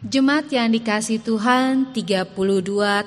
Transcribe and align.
Jemaat 0.00 0.48
yang 0.48 0.72
dikasih 0.72 1.20
Tuhan 1.20 1.92
32 1.92 2.32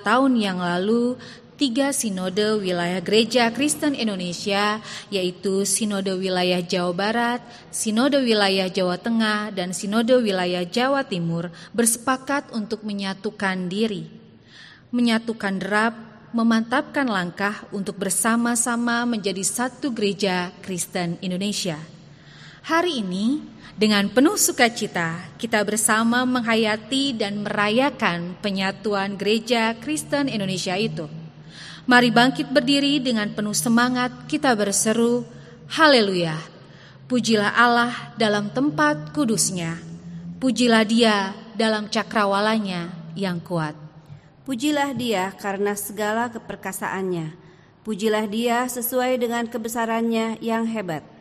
tahun 0.06 0.32
yang 0.38 0.62
lalu 0.62 1.18
tiga 1.58 1.90
sinode 1.90 2.62
wilayah 2.62 3.02
gereja 3.02 3.50
Kristen 3.50 3.98
Indonesia 3.98 4.78
yaitu 5.10 5.66
sinode 5.66 6.14
wilayah 6.14 6.62
Jawa 6.62 6.94
Barat, 6.94 7.42
sinode 7.74 8.22
wilayah 8.22 8.70
Jawa 8.70 9.02
Tengah 9.02 9.50
dan 9.58 9.74
sinode 9.74 10.14
wilayah 10.22 10.62
Jawa 10.70 11.02
Timur 11.02 11.50
bersepakat 11.74 12.54
untuk 12.54 12.86
menyatukan 12.86 13.74
diri. 13.74 14.14
Menyatukan 14.94 15.58
derap, 15.58 15.98
memantapkan 16.30 17.10
langkah 17.10 17.66
untuk 17.74 17.98
bersama-sama 17.98 19.02
menjadi 19.10 19.42
satu 19.42 19.90
gereja 19.98 20.54
Kristen 20.62 21.18
Indonesia. 21.26 21.82
Hari 22.70 23.02
ini 23.02 23.53
dengan 23.74 24.06
penuh 24.06 24.38
sukacita, 24.38 25.34
kita 25.42 25.58
bersama 25.66 26.30
menghayati 26.30 27.18
dan 27.18 27.42
merayakan 27.42 28.38
penyatuan 28.38 29.18
gereja 29.18 29.74
Kristen 29.82 30.30
Indonesia 30.30 30.78
itu. 30.78 31.10
Mari 31.90 32.14
bangkit 32.14 32.54
berdiri 32.54 33.02
dengan 33.02 33.34
penuh 33.34 33.58
semangat, 33.58 34.30
kita 34.30 34.54
berseru, 34.54 35.26
Haleluya! 35.74 36.38
Pujilah 37.10 37.50
Allah 37.50 38.14
dalam 38.16 38.54
tempat 38.54 39.10
kudusnya, 39.12 39.82
pujilah 40.38 40.86
dia 40.86 41.34
dalam 41.58 41.90
cakrawalanya 41.90 42.94
yang 43.18 43.42
kuat. 43.42 43.74
Pujilah 44.46 44.94
dia 44.94 45.34
karena 45.36 45.74
segala 45.74 46.30
keperkasaannya, 46.30 47.36
pujilah 47.82 48.26
dia 48.30 48.70
sesuai 48.70 49.18
dengan 49.18 49.50
kebesarannya 49.50 50.40
yang 50.40 50.64
hebat. 50.70 51.13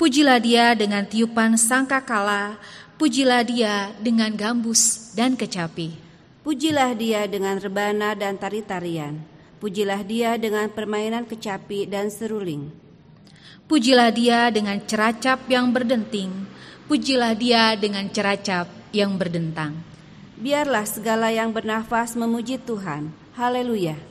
Pujilah 0.00 0.40
dia 0.40 0.72
dengan 0.72 1.04
tiupan 1.04 1.60
sangkakala, 1.60 2.56
pujilah 2.96 3.44
dia 3.44 3.92
dengan 4.00 4.32
gambus 4.32 5.12
dan 5.12 5.36
kecapi. 5.36 5.92
Pujilah 6.40 6.96
dia 6.96 7.28
dengan 7.28 7.60
rebana 7.60 8.16
dan 8.16 8.40
tari-tarian. 8.40 9.20
Pujilah 9.60 10.00
dia 10.00 10.40
dengan 10.40 10.72
permainan 10.72 11.28
kecapi 11.28 11.84
dan 11.84 12.08
seruling. 12.08 12.72
Pujilah 13.68 14.08
dia 14.08 14.48
dengan 14.48 14.80
ceracap 14.80 15.44
yang 15.52 15.68
berdenting. 15.68 16.32
Pujilah 16.88 17.36
dia 17.36 17.76
dengan 17.76 18.08
ceracap 18.08 18.72
yang 18.96 19.20
berdentang. 19.20 19.76
Biarlah 20.40 20.88
segala 20.88 21.28
yang 21.28 21.52
bernafas 21.52 22.16
memuji 22.16 22.56
Tuhan. 22.56 23.12
Haleluya! 23.36 24.09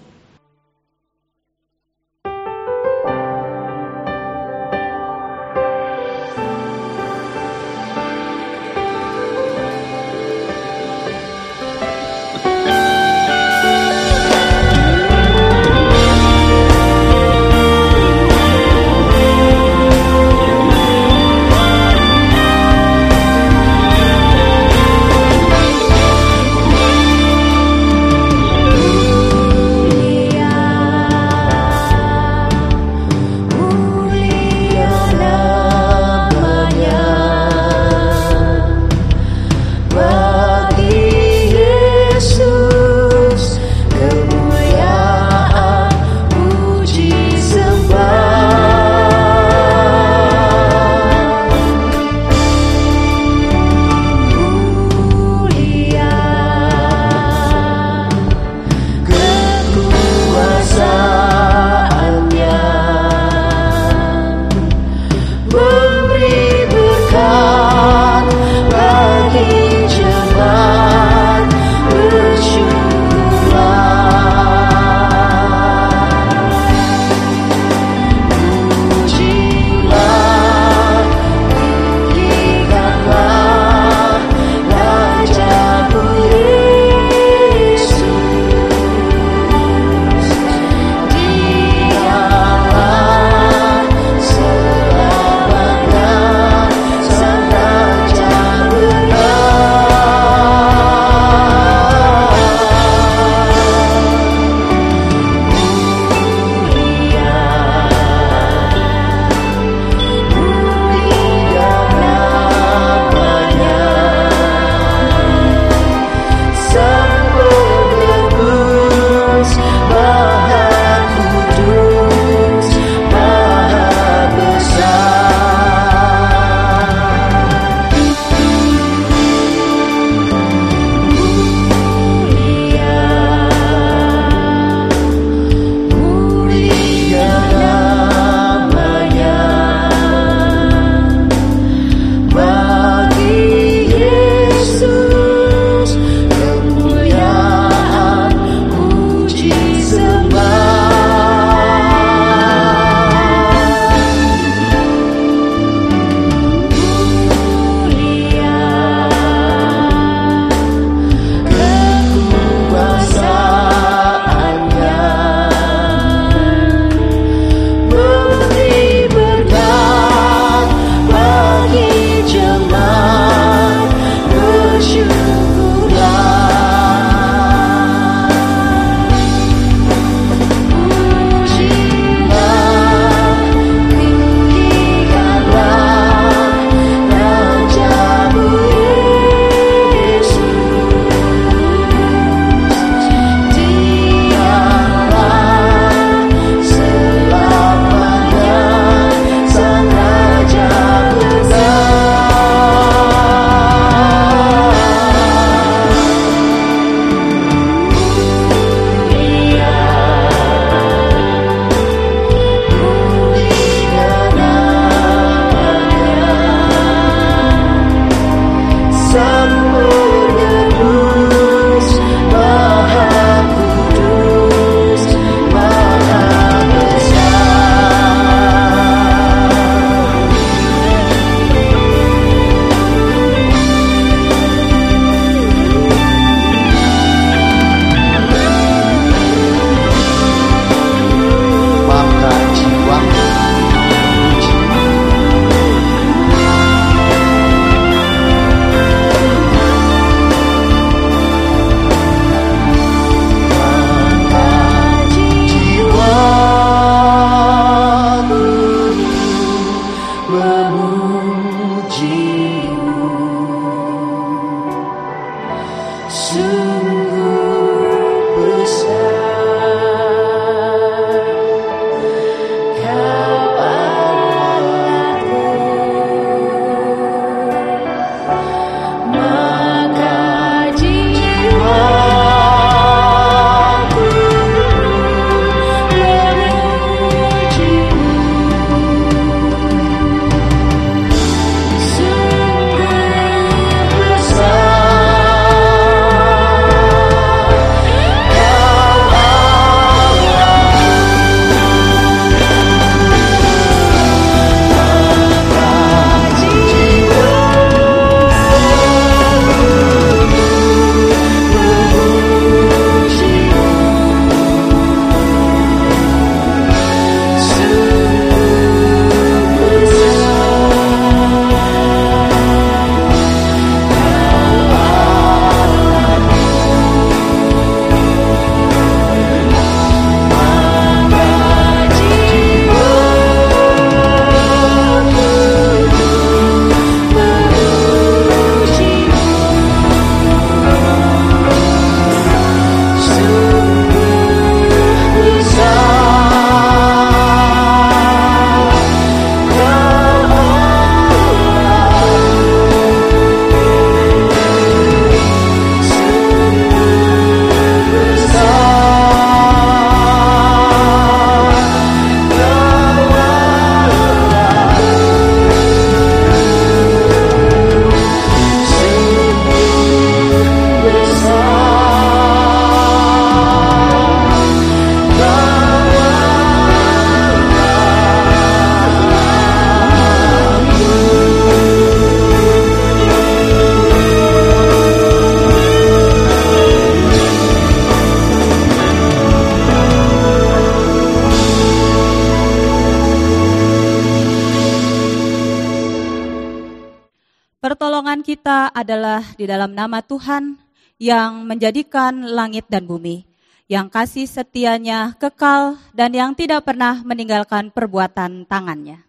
Kita 398.24 398.70
adalah 398.72 399.26
di 399.36 399.50
dalam 399.50 399.74
nama 399.74 400.00
Tuhan 400.00 400.58
yang 401.02 401.44
menjadikan 401.44 402.30
langit 402.30 402.70
dan 402.70 402.86
bumi, 402.86 403.26
yang 403.66 403.90
kasih 403.90 404.30
setianya 404.30 405.18
kekal 405.18 405.76
dan 405.92 406.14
yang 406.14 406.32
tidak 406.38 406.66
pernah 406.66 407.02
meninggalkan 407.02 407.74
perbuatan 407.74 408.46
tangannya. 408.46 409.09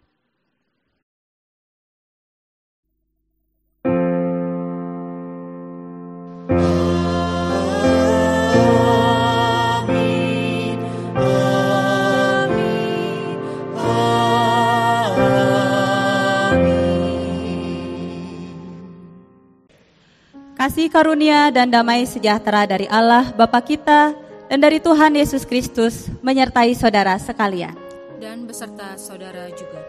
Kasih 20.61 20.93
karunia 20.93 21.49
dan 21.49 21.73
damai 21.73 22.05
sejahtera 22.05 22.69
dari 22.69 22.85
Allah 22.85 23.33
Bapa 23.33 23.65
kita 23.65 24.13
dan 24.45 24.61
dari 24.61 24.77
Tuhan 24.77 25.17
Yesus 25.17 25.41
Kristus 25.41 26.05
menyertai 26.21 26.77
saudara 26.77 27.17
sekalian. 27.17 27.73
Dan 28.21 28.45
beserta 28.45 28.93
saudara 28.93 29.49
juga. 29.57 29.81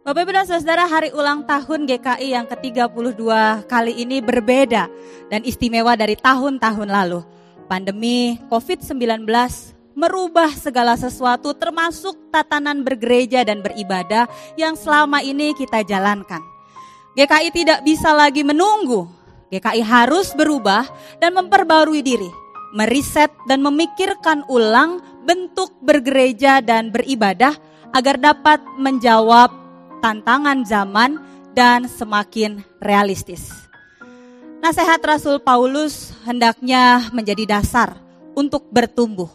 Bapak 0.00 0.24
Ibu 0.24 0.32
dan 0.32 0.48
Saudara, 0.48 0.88
hari 0.88 1.12
ulang 1.12 1.44
tahun 1.44 1.84
GKI 1.84 2.32
yang 2.32 2.48
ke-32 2.48 3.20
kali 3.68 3.92
ini 3.92 4.24
berbeda 4.24 4.88
dan 5.28 5.44
istimewa 5.44 5.92
dari 5.92 6.16
tahun-tahun 6.16 6.88
lalu. 6.88 7.20
Pandemi 7.68 8.40
COVID-19 8.48 9.28
merubah 9.92 10.56
segala 10.56 10.96
sesuatu 10.96 11.52
termasuk 11.52 12.32
tatanan 12.32 12.80
bergereja 12.80 13.44
dan 13.44 13.60
beribadah 13.60 14.24
yang 14.56 14.72
selama 14.72 15.20
ini 15.20 15.52
kita 15.52 15.84
jalankan. 15.84 16.56
GKI 17.18 17.50
tidak 17.50 17.82
bisa 17.82 18.14
lagi 18.14 18.46
menunggu. 18.46 19.10
GKI 19.50 19.82
harus 19.82 20.30
berubah 20.38 20.86
dan 21.18 21.34
memperbarui 21.34 21.98
diri, 21.98 22.30
meriset 22.78 23.34
dan 23.50 23.58
memikirkan 23.58 24.46
ulang 24.46 25.02
bentuk 25.26 25.74
bergereja 25.82 26.62
dan 26.62 26.94
beribadah 26.94 27.58
agar 27.90 28.22
dapat 28.22 28.62
menjawab 28.78 29.50
tantangan 29.98 30.62
zaman 30.62 31.18
dan 31.58 31.90
semakin 31.90 32.62
realistis. 32.78 33.50
Nasihat 34.62 35.02
Rasul 35.02 35.42
Paulus 35.42 36.14
hendaknya 36.22 37.10
menjadi 37.10 37.58
dasar 37.58 37.98
untuk 38.38 38.70
bertumbuh, 38.70 39.30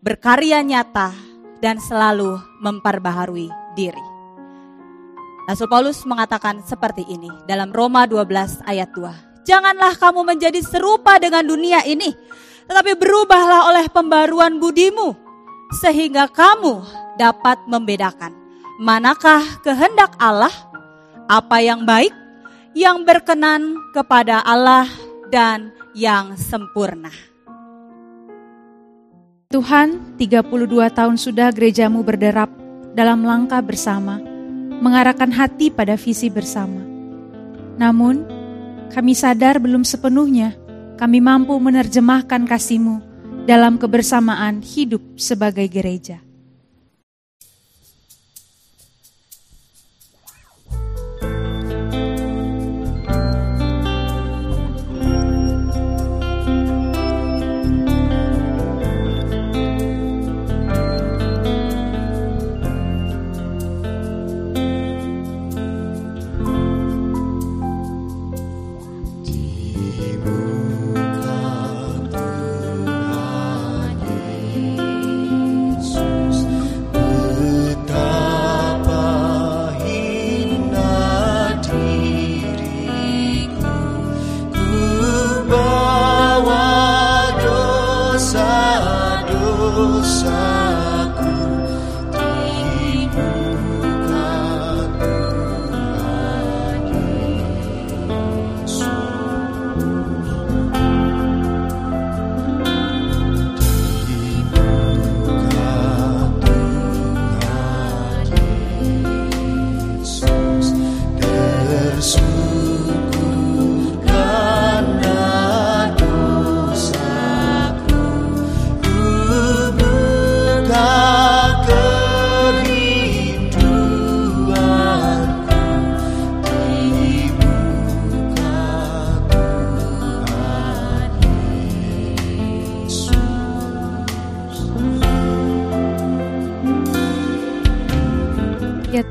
berkarya 0.00 0.64
nyata, 0.64 1.12
dan 1.60 1.76
selalu 1.84 2.40
memperbaharui 2.64 3.52
diri. 3.76 4.07
Rasul 5.48 5.64
Paulus 5.64 6.04
mengatakan 6.04 6.60
seperti 6.60 7.08
ini 7.08 7.32
dalam 7.48 7.72
Roma 7.72 8.04
12 8.04 8.68
ayat 8.68 8.92
2. 8.92 9.48
Janganlah 9.48 9.96
kamu 9.96 10.20
menjadi 10.20 10.60
serupa 10.60 11.16
dengan 11.16 11.40
dunia 11.40 11.80
ini, 11.88 12.12
tetapi 12.68 12.92
berubahlah 13.00 13.72
oleh 13.72 13.88
pembaruan 13.88 14.60
budimu, 14.60 15.16
sehingga 15.80 16.28
kamu 16.28 16.84
dapat 17.16 17.64
membedakan 17.64 18.36
manakah 18.76 19.40
kehendak 19.64 20.12
Allah, 20.20 20.52
apa 21.32 21.64
yang 21.64 21.88
baik, 21.88 22.12
yang 22.76 23.08
berkenan 23.08 23.72
kepada 23.96 24.44
Allah, 24.44 24.84
dan 25.32 25.72
yang 25.96 26.36
sempurna. 26.36 27.08
Tuhan, 29.48 30.20
32 30.20 30.92
tahun 30.92 31.16
sudah 31.16 31.48
gerejamu 31.56 32.04
berderap 32.04 32.52
dalam 32.92 33.24
langkah 33.24 33.64
bersama 33.64 34.27
mengarahkan 34.78 35.30
hati 35.34 35.70
pada 35.70 35.98
visi 35.98 36.30
bersama. 36.30 36.80
Namun, 37.78 38.26
kami 38.90 39.12
sadar 39.14 39.60
belum 39.62 39.84
sepenuhnya 39.84 40.56
kami 40.98 41.22
mampu 41.22 41.54
menerjemahkan 41.62 42.48
kasih-Mu 42.48 42.96
dalam 43.46 43.78
kebersamaan 43.78 44.60
hidup 44.60 45.00
sebagai 45.14 45.70
gereja. 45.70 46.27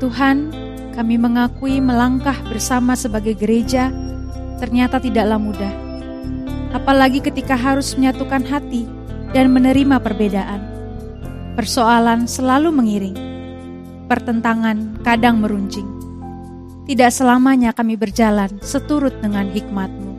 Tuhan, 0.08 0.48
kami 0.96 1.20
mengakui 1.20 1.84
melangkah 1.84 2.40
bersama 2.48 2.96
sebagai 2.96 3.36
gereja 3.36 3.92
ternyata 4.56 4.96
tidaklah 4.96 5.36
mudah. 5.36 5.68
Apalagi 6.72 7.20
ketika 7.20 7.52
harus 7.52 7.92
menyatukan 7.92 8.40
hati 8.48 8.88
dan 9.36 9.52
menerima 9.52 10.00
perbedaan. 10.00 10.64
Persoalan 11.60 12.24
selalu 12.24 12.72
mengiring. 12.72 13.18
Pertentangan 14.08 14.96
kadang 15.04 15.44
meruncing. 15.44 15.84
Tidak 16.88 17.12
selamanya 17.12 17.76
kami 17.76 18.00
berjalan 18.00 18.48
seturut 18.64 19.12
dengan 19.20 19.52
hikmat-Mu. 19.52 20.12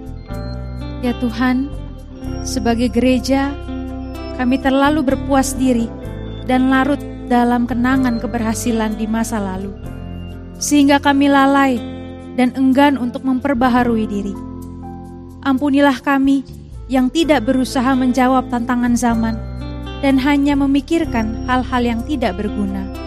Ya 1.01 1.17
Tuhan, 1.17 1.65
sebagai 2.46 2.93
gereja, 2.93 3.50
kami 4.38 4.62
terlalu 4.62 5.01
berpuas 5.01 5.58
diri 5.58 5.89
dan 6.46 6.69
larut 6.69 7.08
dalam 7.29 7.69
kenangan 7.69 8.17
keberhasilan 8.17 8.98
di 8.98 9.05
masa 9.05 9.38
lalu, 9.39 9.71
sehingga 10.57 10.98
kami 11.00 11.29
lalai 11.29 11.77
dan 12.36 12.51
enggan 12.57 12.98
untuk 13.00 13.24
memperbaharui 13.24 14.09
diri. 14.09 14.36
Ampunilah 15.45 16.01
kami 16.03 16.43
yang 16.91 17.07
tidak 17.07 17.48
berusaha 17.48 17.95
menjawab 17.95 18.50
tantangan 18.51 18.98
zaman 18.98 19.38
dan 20.03 20.19
hanya 20.19 20.57
memikirkan 20.57 21.48
hal-hal 21.48 21.86
yang 21.86 22.01
tidak 22.03 22.36
berguna. 22.36 22.98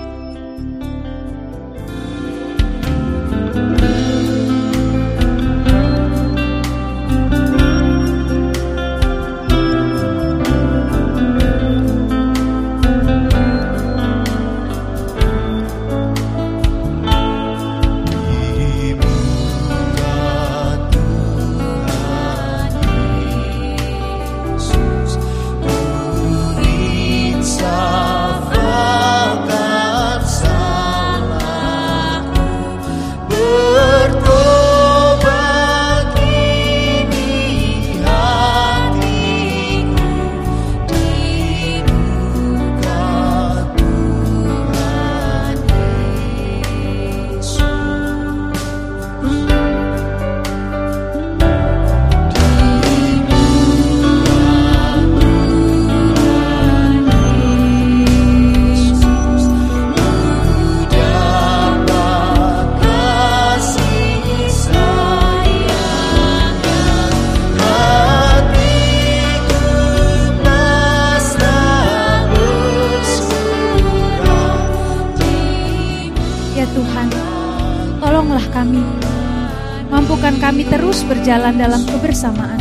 Berjalan 81.22 81.54
dalam 81.54 81.86
kebersamaan 81.86 82.58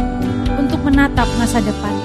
untuk 0.54 0.86
menatap 0.86 1.26
masa 1.42 1.66
depan. 1.66 1.98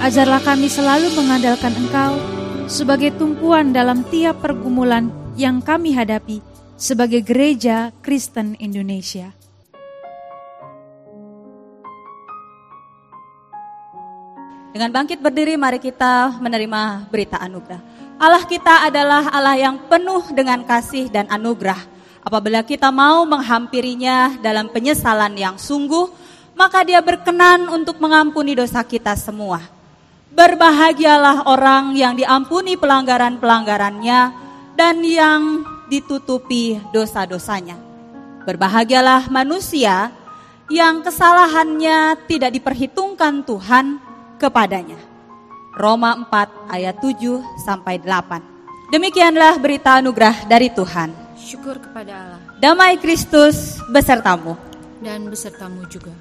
Ajarlah 0.00 0.40
kami 0.40 0.64
selalu 0.64 1.12
mengandalkan 1.12 1.76
Engkau 1.76 2.16
sebagai 2.64 3.12
tumpuan 3.20 3.68
dalam 3.68 4.00
tiap 4.08 4.40
pergumulan 4.40 5.12
yang 5.36 5.60
kami 5.60 5.92
hadapi 5.92 6.40
sebagai 6.72 7.20
gereja 7.20 7.92
Kristen 8.00 8.56
Indonesia. 8.56 9.36
Dengan 14.72 14.88
bangkit 14.88 15.20
berdiri, 15.20 15.60
mari 15.60 15.84
kita 15.84 16.40
menerima 16.40 17.12
berita 17.12 17.44
anugerah. 17.44 18.16
Allah 18.16 18.44
kita 18.48 18.88
adalah 18.88 19.28
Allah 19.28 19.60
yang 19.60 19.84
penuh 19.84 20.32
dengan 20.32 20.64
kasih 20.64 21.12
dan 21.12 21.28
anugerah 21.28 21.97
Apabila 22.22 22.66
kita 22.66 22.90
mau 22.90 23.22
menghampirinya 23.24 24.36
dalam 24.42 24.68
penyesalan 24.68 25.32
yang 25.38 25.56
sungguh, 25.56 26.10
maka 26.58 26.82
dia 26.82 26.98
berkenan 26.98 27.70
untuk 27.70 28.02
mengampuni 28.02 28.58
dosa 28.58 28.82
kita 28.82 29.14
semua. 29.14 29.62
Berbahagialah 30.34 31.46
orang 31.46 31.94
yang 31.94 32.18
diampuni 32.18 32.74
pelanggaran-pelanggarannya 32.74 34.20
dan 34.74 35.00
yang 35.00 35.62
ditutupi 35.86 36.82
dosa-dosanya. 36.92 37.78
Berbahagialah 38.44 39.30
manusia 39.32 40.12
yang 40.68 41.00
kesalahannya 41.00 42.28
tidak 42.28 42.52
diperhitungkan 42.52 43.40
Tuhan 43.46 43.98
kepadanya. 44.36 45.00
Roma 45.78 46.26
4 46.26 46.74
ayat 46.74 46.96
7 47.00 47.40
sampai 47.62 48.02
8. 48.02 48.90
Demikianlah 48.92 49.60
berita 49.62 50.00
anugerah 50.00 50.48
dari 50.48 50.72
Tuhan. 50.72 51.27
Syukur 51.48 51.80
kepada 51.80 52.12
Allah. 52.12 52.40
Damai 52.60 53.00
Kristus 53.00 53.80
besertamu. 53.88 54.52
Dan 55.00 55.32
besertamu 55.32 55.88
juga. 55.88 56.12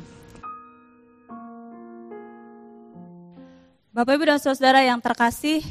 Bapak 3.91 4.15
Ibu 4.15 4.23
dan 4.23 4.39
Saudara 4.39 4.79
yang 4.87 5.03
terkasih, 5.03 5.67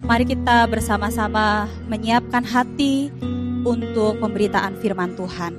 mari 0.00 0.24
kita 0.24 0.64
bersama-sama 0.64 1.68
menyiapkan 1.92 2.40
hati 2.40 3.12
untuk 3.68 4.16
pemberitaan 4.16 4.80
firman 4.80 5.12
Tuhan. 5.12 5.52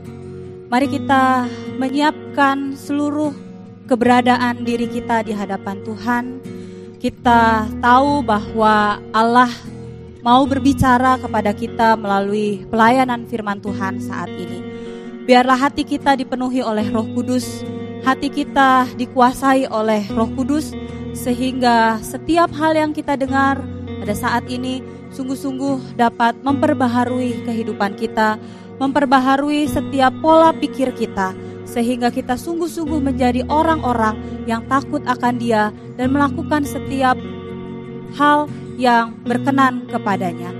Mari 0.74 0.90
kita 0.90 1.46
menyiapkan 1.78 2.74
seluruh 2.74 3.38
keberadaan 3.86 4.66
diri 4.66 4.90
kita 4.90 5.22
di 5.22 5.38
hadapan 5.38 5.78
Tuhan. 5.86 6.24
Kita 6.98 7.70
tahu 7.86 8.26
bahwa 8.26 8.98
Allah 9.14 9.52
mau 10.22 10.46
berbicara 10.46 11.18
kepada 11.18 11.52
kita 11.54 11.98
melalui 11.98 12.66
pelayanan 12.70 13.26
firman 13.26 13.58
Tuhan 13.58 13.98
saat 14.02 14.30
ini. 14.30 14.62
Biarlah 15.26 15.58
hati 15.58 15.86
kita 15.86 16.18
dipenuhi 16.18 16.62
oleh 16.62 16.86
Roh 16.94 17.06
Kudus, 17.14 17.66
hati 18.06 18.30
kita 18.30 18.90
dikuasai 18.98 19.70
oleh 19.70 20.06
Roh 20.14 20.30
Kudus, 20.34 20.74
sehingga 21.14 21.98
setiap 22.02 22.54
hal 22.54 22.78
yang 22.78 22.92
kita 22.94 23.18
dengar 23.18 23.62
pada 24.02 24.14
saat 24.18 24.46
ini 24.50 24.82
sungguh-sungguh 25.14 25.98
dapat 25.98 26.38
memperbaharui 26.42 27.46
kehidupan 27.46 27.98
kita, 27.98 28.38
memperbaharui 28.82 29.70
setiap 29.70 30.14
pola 30.22 30.54
pikir 30.54 30.94
kita, 30.98 31.34
sehingga 31.66 32.10
kita 32.10 32.38
sungguh-sungguh 32.38 33.02
menjadi 33.02 33.46
orang-orang 33.46 34.18
yang 34.50 34.66
takut 34.66 35.02
akan 35.06 35.38
Dia 35.38 35.70
dan 35.98 36.14
melakukan 36.14 36.66
setiap 36.66 37.18
hal 38.16 38.48
yang 38.76 39.14
berkenan 39.24 39.88
kepadanya. 39.88 40.52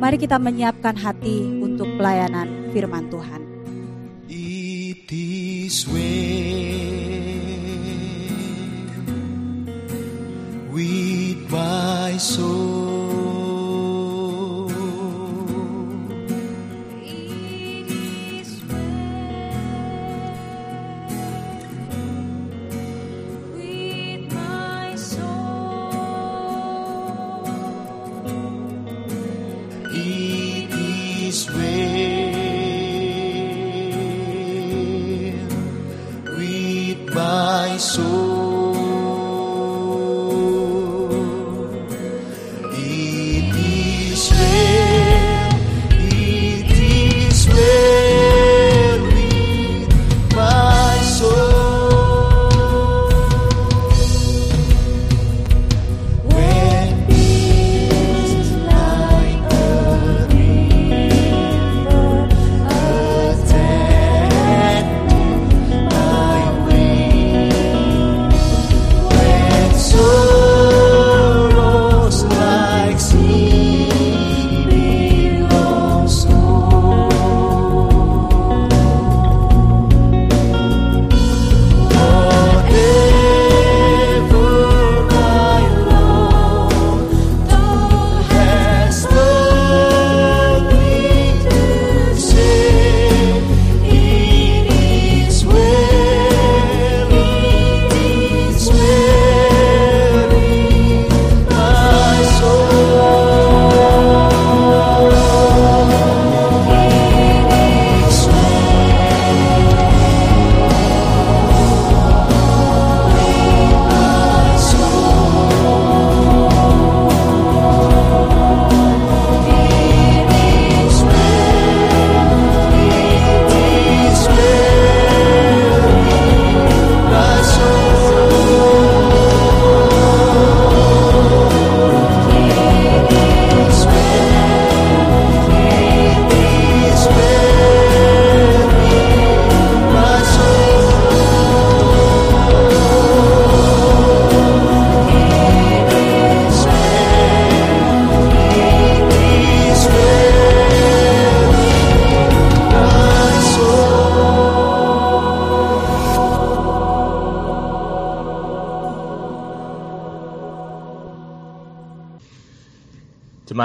Mari 0.00 0.16
kita 0.16 0.40
menyiapkan 0.40 0.96
hati 0.96 1.44
untuk 1.60 1.86
pelayanan 2.00 2.72
firman 2.72 3.12
Tuhan. 3.12 3.42
It 4.30 5.10
is 5.12 5.84
with 5.90 6.70
my 11.50 12.16
soul. 12.16 12.69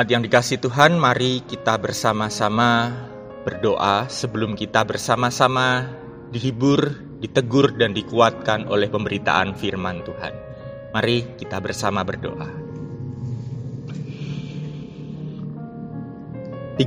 Jemaat 0.05 0.21
yang 0.21 0.29
dikasih 0.29 0.61
Tuhan, 0.61 1.01
mari 1.01 1.41
kita 1.49 1.81
bersama-sama 1.81 2.93
berdoa 3.41 4.05
sebelum 4.05 4.53
kita 4.53 4.85
bersama-sama 4.85 5.89
dihibur, 6.29 6.93
ditegur, 7.25 7.73
dan 7.73 7.97
dikuatkan 7.97 8.69
oleh 8.69 8.85
pemberitaan 8.85 9.57
firman 9.57 10.05
Tuhan. 10.05 10.29
Mari 10.93 11.41
kita 11.41 11.57
bersama 11.57 12.05
berdoa. 12.05 12.45
32 16.77 16.85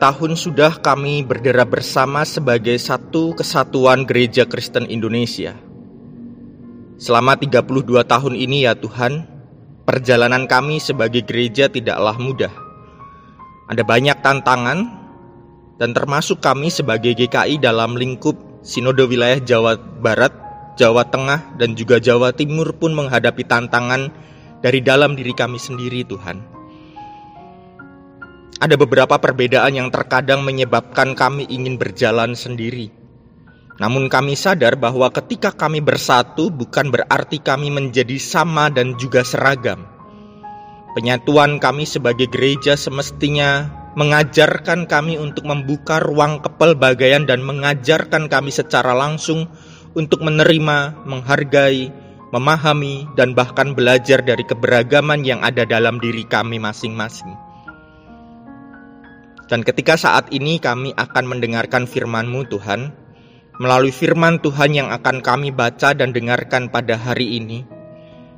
tahun 0.00 0.32
sudah 0.32 0.80
kami 0.80 1.28
berdera 1.28 1.68
bersama 1.68 2.24
sebagai 2.24 2.80
satu 2.80 3.36
kesatuan 3.36 4.08
gereja 4.08 4.48
Kristen 4.48 4.88
Indonesia. 4.88 5.52
Selama 6.96 7.36
32 7.36 8.08
tahun 8.08 8.32
ini 8.40 8.64
ya 8.64 8.72
Tuhan, 8.72 9.37
Perjalanan 9.88 10.44
kami 10.44 10.84
sebagai 10.84 11.24
gereja 11.24 11.72
tidaklah 11.72 12.12
mudah. 12.20 12.52
Ada 13.72 13.80
banyak 13.88 14.20
tantangan, 14.20 14.84
dan 15.80 15.96
termasuk 15.96 16.44
kami 16.44 16.68
sebagai 16.68 17.16
GKI 17.16 17.56
dalam 17.56 17.96
lingkup 17.96 18.36
Sinode 18.60 19.08
Wilayah 19.08 19.40
Jawa 19.40 19.80
Barat, 19.80 20.36
Jawa 20.76 21.08
Tengah, 21.08 21.56
dan 21.56 21.72
juga 21.72 21.96
Jawa 22.04 22.36
Timur 22.36 22.76
pun 22.76 22.92
menghadapi 22.92 23.48
tantangan 23.48 24.12
dari 24.60 24.84
dalam 24.84 25.16
diri 25.16 25.32
kami 25.32 25.56
sendiri, 25.56 26.04
Tuhan. 26.04 26.36
Ada 28.60 28.76
beberapa 28.76 29.16
perbedaan 29.16 29.72
yang 29.72 29.88
terkadang 29.88 30.44
menyebabkan 30.44 31.16
kami 31.16 31.48
ingin 31.48 31.80
berjalan 31.80 32.36
sendiri 32.36 32.97
namun 33.78 34.10
kami 34.10 34.34
sadar 34.34 34.74
bahwa 34.74 35.06
ketika 35.14 35.54
kami 35.54 35.78
bersatu 35.78 36.50
bukan 36.50 36.90
berarti 36.90 37.38
kami 37.38 37.70
menjadi 37.70 38.18
sama 38.18 38.74
dan 38.74 38.98
juga 38.98 39.22
seragam. 39.22 39.86
Penyatuan 40.98 41.62
kami 41.62 41.86
sebagai 41.86 42.26
gereja 42.26 42.74
semestinya 42.74 43.70
mengajarkan 43.94 44.90
kami 44.90 45.14
untuk 45.14 45.46
membuka 45.46 46.02
ruang 46.02 46.42
kepelbagaian 46.42 47.22
dan 47.22 47.38
mengajarkan 47.46 48.26
kami 48.26 48.50
secara 48.50 48.98
langsung 48.98 49.46
untuk 49.94 50.26
menerima, 50.26 51.06
menghargai, 51.06 51.94
memahami, 52.34 53.06
dan 53.14 53.38
bahkan 53.38 53.78
belajar 53.78 54.26
dari 54.26 54.42
keberagaman 54.42 55.22
yang 55.22 55.38
ada 55.42 55.62
dalam 55.62 56.02
diri 56.02 56.26
kami 56.26 56.58
masing-masing. 56.58 57.30
Dan 59.48 59.64
ketika 59.64 59.96
saat 59.96 60.28
ini 60.34 60.60
kami 60.60 60.92
akan 60.92 61.24
mendengarkan 61.24 61.88
firman-Mu 61.88 62.52
Tuhan, 62.52 62.92
melalui 63.58 63.90
firman 63.90 64.38
Tuhan 64.38 64.70
yang 64.70 64.88
akan 64.94 65.18
kami 65.18 65.50
baca 65.50 65.90
dan 65.92 66.14
dengarkan 66.14 66.70
pada 66.70 66.94
hari 66.94 67.42
ini. 67.42 67.66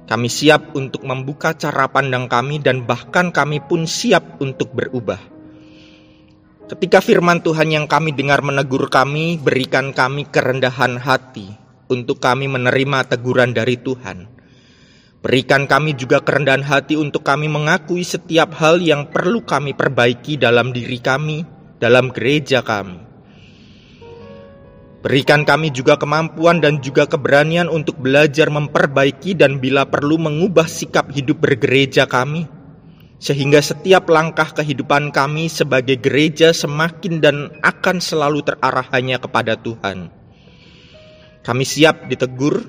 Kami 0.08 0.26
siap 0.26 0.74
untuk 0.74 1.06
membuka 1.06 1.54
cara 1.54 1.86
pandang 1.86 2.26
kami 2.26 2.58
dan 2.58 2.82
bahkan 2.88 3.30
kami 3.30 3.62
pun 3.62 3.86
siap 3.86 4.42
untuk 4.42 4.74
berubah. 4.74 5.20
Ketika 6.66 6.98
firman 6.98 7.44
Tuhan 7.44 7.70
yang 7.70 7.86
kami 7.86 8.16
dengar 8.16 8.42
menegur 8.42 8.90
kami, 8.90 9.38
berikan 9.38 9.94
kami 9.94 10.26
kerendahan 10.26 10.98
hati 10.98 11.54
untuk 11.86 12.18
kami 12.18 12.50
menerima 12.50 13.06
teguran 13.06 13.54
dari 13.54 13.78
Tuhan. 13.78 14.26
Berikan 15.20 15.68
kami 15.68 15.94
juga 15.94 16.24
kerendahan 16.24 16.64
hati 16.64 16.96
untuk 16.96 17.22
kami 17.22 17.46
mengakui 17.46 18.02
setiap 18.02 18.56
hal 18.56 18.80
yang 18.80 19.12
perlu 19.12 19.44
kami 19.44 19.76
perbaiki 19.76 20.40
dalam 20.40 20.72
diri 20.72 20.96
kami, 20.96 21.44
dalam 21.76 22.08
gereja 22.08 22.64
kami 22.64 23.09
Berikan 25.00 25.48
kami 25.48 25.72
juga 25.72 25.96
kemampuan 25.96 26.60
dan 26.60 26.84
juga 26.84 27.08
keberanian 27.08 27.72
untuk 27.72 27.96
belajar 27.96 28.52
memperbaiki 28.52 29.32
dan 29.32 29.56
bila 29.56 29.88
perlu 29.88 30.20
mengubah 30.20 30.68
sikap 30.68 31.08
hidup 31.08 31.40
bergereja 31.40 32.04
kami. 32.04 32.44
Sehingga 33.16 33.64
setiap 33.64 34.08
langkah 34.12 34.52
kehidupan 34.52 35.08
kami 35.08 35.48
sebagai 35.48 35.96
gereja 35.96 36.52
semakin 36.52 37.20
dan 37.20 37.36
akan 37.64 37.96
selalu 38.00 38.44
terarah 38.44 38.84
hanya 38.92 39.16
kepada 39.16 39.56
Tuhan. 39.56 40.12
Kami 41.40 41.64
siap 41.64 42.04
ditegur, 42.12 42.60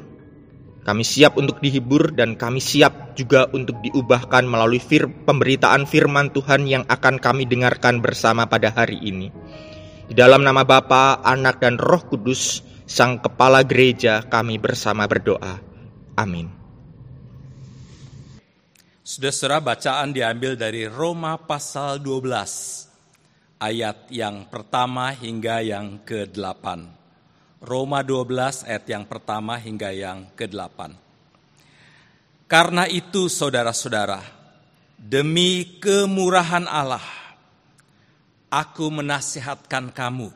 kami 0.87 1.03
siap 1.03 1.35
untuk 1.35 1.59
dihibur 1.59 2.15
dan 2.15 2.39
kami 2.39 2.63
siap 2.63 3.19
juga 3.19 3.51
untuk 3.51 3.83
diubahkan 3.83 4.47
melalui 4.47 4.79
fir 4.79 5.11
pemberitaan 5.11 5.83
firman 5.83 6.31
Tuhan 6.31 6.63
yang 6.63 6.83
akan 6.87 7.19
kami 7.19 7.43
dengarkan 7.43 7.99
bersama 7.99 8.47
pada 8.47 8.71
hari 8.71 9.03
ini. 9.03 9.35
Di 10.11 10.19
dalam 10.19 10.43
nama 10.43 10.67
Bapa, 10.67 11.23
Anak, 11.23 11.63
dan 11.63 11.79
Roh 11.79 12.03
Kudus, 12.03 12.59
Sang 12.83 13.23
Kepala 13.23 13.63
Gereja, 13.63 14.19
kami 14.27 14.59
bersama 14.59 15.07
berdoa. 15.07 15.55
Amin. 16.19 16.51
Saudara-saudara, 19.07 19.63
bacaan 19.63 20.11
diambil 20.11 20.59
dari 20.59 20.83
Roma 20.83 21.39
pasal 21.39 22.03
12, 22.03 22.27
ayat 23.55 24.11
yang 24.11 24.51
pertama 24.51 25.15
hingga 25.15 25.63
yang 25.63 26.03
ke-8. 26.03 26.65
Roma 27.63 28.03
12 28.03 28.67
ayat 28.67 28.83
yang 28.91 29.07
pertama 29.07 29.55
hingga 29.63 29.95
yang 29.95 30.27
ke-8. 30.35 30.91
Karena 32.51 32.83
itu 32.83 33.31
saudara-saudara, 33.31 34.19
demi 34.99 35.79
kemurahan 35.79 36.67
Allah, 36.67 37.20
aku 38.51 38.91
menasihatkan 38.91 39.95
kamu, 39.95 40.27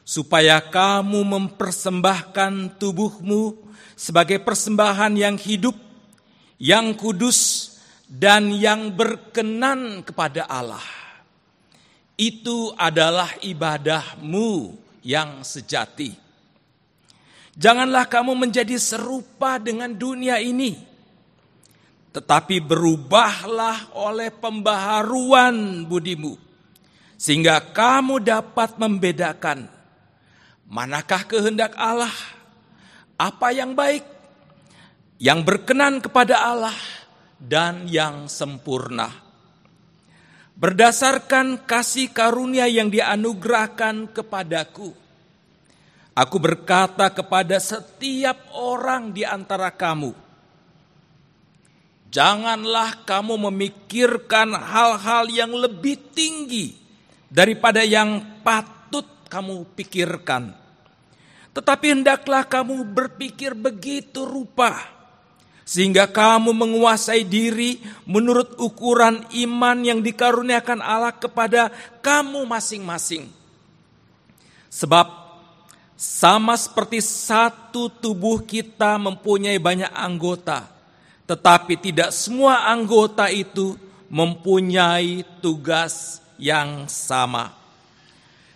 supaya 0.00 0.64
kamu 0.64 1.20
mempersembahkan 1.20 2.80
tubuhmu 2.80 3.52
sebagai 3.92 4.40
persembahan 4.40 5.12
yang 5.12 5.36
hidup, 5.36 5.76
yang 6.56 6.96
kudus, 6.96 7.76
dan 8.08 8.48
yang 8.56 8.88
berkenan 8.96 10.00
kepada 10.00 10.48
Allah. 10.48 10.82
Itu 12.16 12.72
adalah 12.74 13.36
ibadahmu 13.44 14.74
yang 15.04 15.44
sejati. 15.44 16.16
Janganlah 17.54 18.08
kamu 18.08 18.48
menjadi 18.48 18.74
serupa 18.80 19.60
dengan 19.60 19.92
dunia 19.92 20.40
ini, 20.40 20.78
tetapi 22.10 22.64
berubahlah 22.64 23.92
oleh 23.94 24.32
pembaharuan 24.32 25.84
budimu 25.86 26.47
sehingga 27.18 27.58
kamu 27.74 28.22
dapat 28.22 28.78
membedakan 28.78 29.66
manakah 30.70 31.26
kehendak 31.26 31.74
Allah, 31.74 32.14
apa 33.18 33.50
yang 33.50 33.74
baik, 33.74 34.06
yang 35.18 35.42
berkenan 35.42 35.98
kepada 35.98 36.38
Allah, 36.38 36.78
dan 37.42 37.90
yang 37.90 38.30
sempurna. 38.30 39.10
Berdasarkan 40.54 41.66
kasih 41.66 42.14
karunia 42.14 42.70
yang 42.70 42.86
dianugerahkan 42.86 44.14
kepadaku, 44.14 44.94
aku 46.14 46.36
berkata 46.38 47.10
kepada 47.10 47.58
setiap 47.58 48.46
orang 48.54 49.10
di 49.10 49.26
antara 49.26 49.74
kamu, 49.74 50.14
janganlah 52.14 53.02
kamu 53.06 53.50
memikirkan 53.50 54.54
hal-hal 54.54 55.30
yang 55.30 55.50
lebih 55.54 55.98
tinggi 56.14 56.77
daripada 57.28 57.84
yang 57.84 58.40
patut 58.40 59.04
kamu 59.28 59.68
pikirkan. 59.76 60.56
Tetapi 61.52 61.86
hendaklah 61.92 62.44
kamu 62.44 62.84
berpikir 62.88 63.52
begitu 63.52 64.24
rupa, 64.24 64.78
sehingga 65.68 66.08
kamu 66.08 66.56
menguasai 66.56 67.28
diri 67.28 67.82
menurut 68.08 68.56
ukuran 68.56 69.24
iman 69.44 69.78
yang 69.84 70.00
dikaruniakan 70.00 70.80
Allah 70.80 71.12
kepada 71.12 71.68
kamu 72.00 72.48
masing-masing. 72.48 73.28
Sebab 74.68 75.08
sama 75.98 76.54
seperti 76.54 77.02
satu 77.02 77.90
tubuh 77.90 78.38
kita 78.46 78.94
mempunyai 78.96 79.58
banyak 79.58 79.90
anggota, 79.90 80.70
tetapi 81.26 81.74
tidak 81.74 82.14
semua 82.14 82.70
anggota 82.70 83.26
itu 83.28 83.74
mempunyai 84.06 85.26
tugas 85.42 86.22
yang 86.38 86.86
sama. 86.86 87.52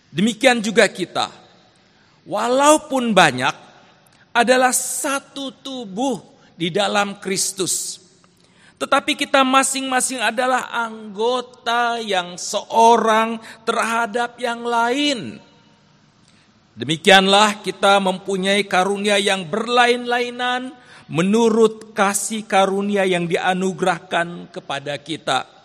Demikian 0.09 0.63
juga 0.63 0.87
kita, 0.89 1.29
walaupun 2.25 3.13
banyak, 3.13 3.53
adalah 4.33 4.73
satu 4.73 5.53
tubuh 5.61 6.25
di 6.57 6.73
dalam 6.73 7.21
Kristus. 7.21 8.01
Tetapi 8.81 9.15
kita 9.15 9.47
masing-masing 9.47 10.19
adalah 10.19 10.73
anggota 10.75 12.03
yang 12.03 12.35
seorang 12.35 13.39
terhadap 13.63 14.35
yang 14.43 14.67
lain. 14.67 15.39
Demikianlah 16.73 17.63
kita 17.63 18.01
mempunyai 18.01 18.65
karunia 18.65 19.21
yang 19.21 19.47
berlain-lainan 19.47 20.75
menurut 21.07 21.93
kasih 21.93 22.43
karunia 22.49 23.05
yang 23.05 23.29
dianugerahkan 23.29 24.49
kepada 24.49 24.97
kita. 24.97 25.62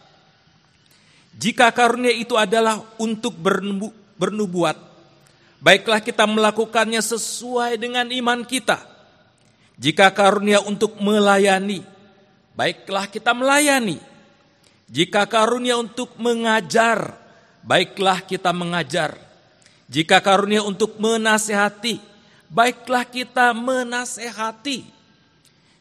Jika 1.37 1.69
karunia 1.69 2.09
itu 2.09 2.33
adalah 2.33 2.81
untuk 2.97 3.37
bernubu, 3.37 3.93
bernubuat, 4.17 4.73
baiklah 5.61 6.01
kita 6.01 6.25
melakukannya 6.25 6.97
sesuai 6.97 7.77
dengan 7.77 8.09
iman 8.09 8.41
kita. 8.41 8.81
Jika 9.77 10.09
karunia 10.09 10.57
untuk 10.65 10.97
melayani, 10.97 11.85
baiklah 12.57 13.05
kita 13.05 13.37
melayani. 13.37 14.01
Jika 14.89 15.29
karunia 15.29 15.77
untuk 15.77 16.17
mengajar, 16.17 17.13
baiklah 17.61 18.25
kita 18.25 18.49
mengajar. 18.49 19.13
Jika 19.85 20.17
karunia 20.17 20.65
untuk 20.65 20.97
menasehati, 20.97 22.01
baiklah 22.49 23.05
kita 23.05 23.53
menasehati. 23.53 24.89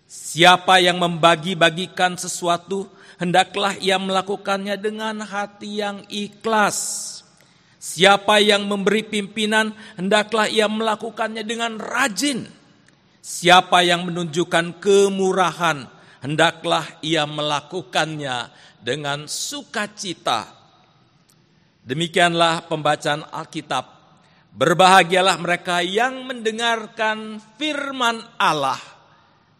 Siapa 0.07 0.79
yang 0.85 1.01
membagi-bagikan 1.01 2.15
sesuatu, 2.15 2.87
hendaklah 3.21 3.77
ia 3.81 3.97
melakukannya 4.01 4.77
dengan 4.81 5.25
hati 5.25 5.81
yang 5.85 6.05
ikhlas. 6.09 7.13
Siapa 7.77 8.43
yang 8.43 8.67
memberi 8.67 9.07
pimpinan, 9.07 9.71
hendaklah 9.95 10.51
ia 10.51 10.67
melakukannya 10.67 11.47
dengan 11.47 11.79
rajin. 11.79 12.49
Siapa 13.23 13.83
yang 13.83 14.07
menunjukkan 14.07 14.83
kemurahan, 14.83 15.87
hendaklah 16.23 16.87
ia 17.03 17.27
melakukannya 17.27 18.51
dengan 18.83 19.31
sukacita. 19.31 20.51
Demikianlah 21.87 22.67
pembacaan 22.67 23.23
Alkitab. 23.31 23.95
Berbahagialah 24.57 25.37
mereka 25.39 25.85
yang 25.85 26.27
mendengarkan 26.27 27.39
firman 27.61 28.25
Allah 28.41 28.81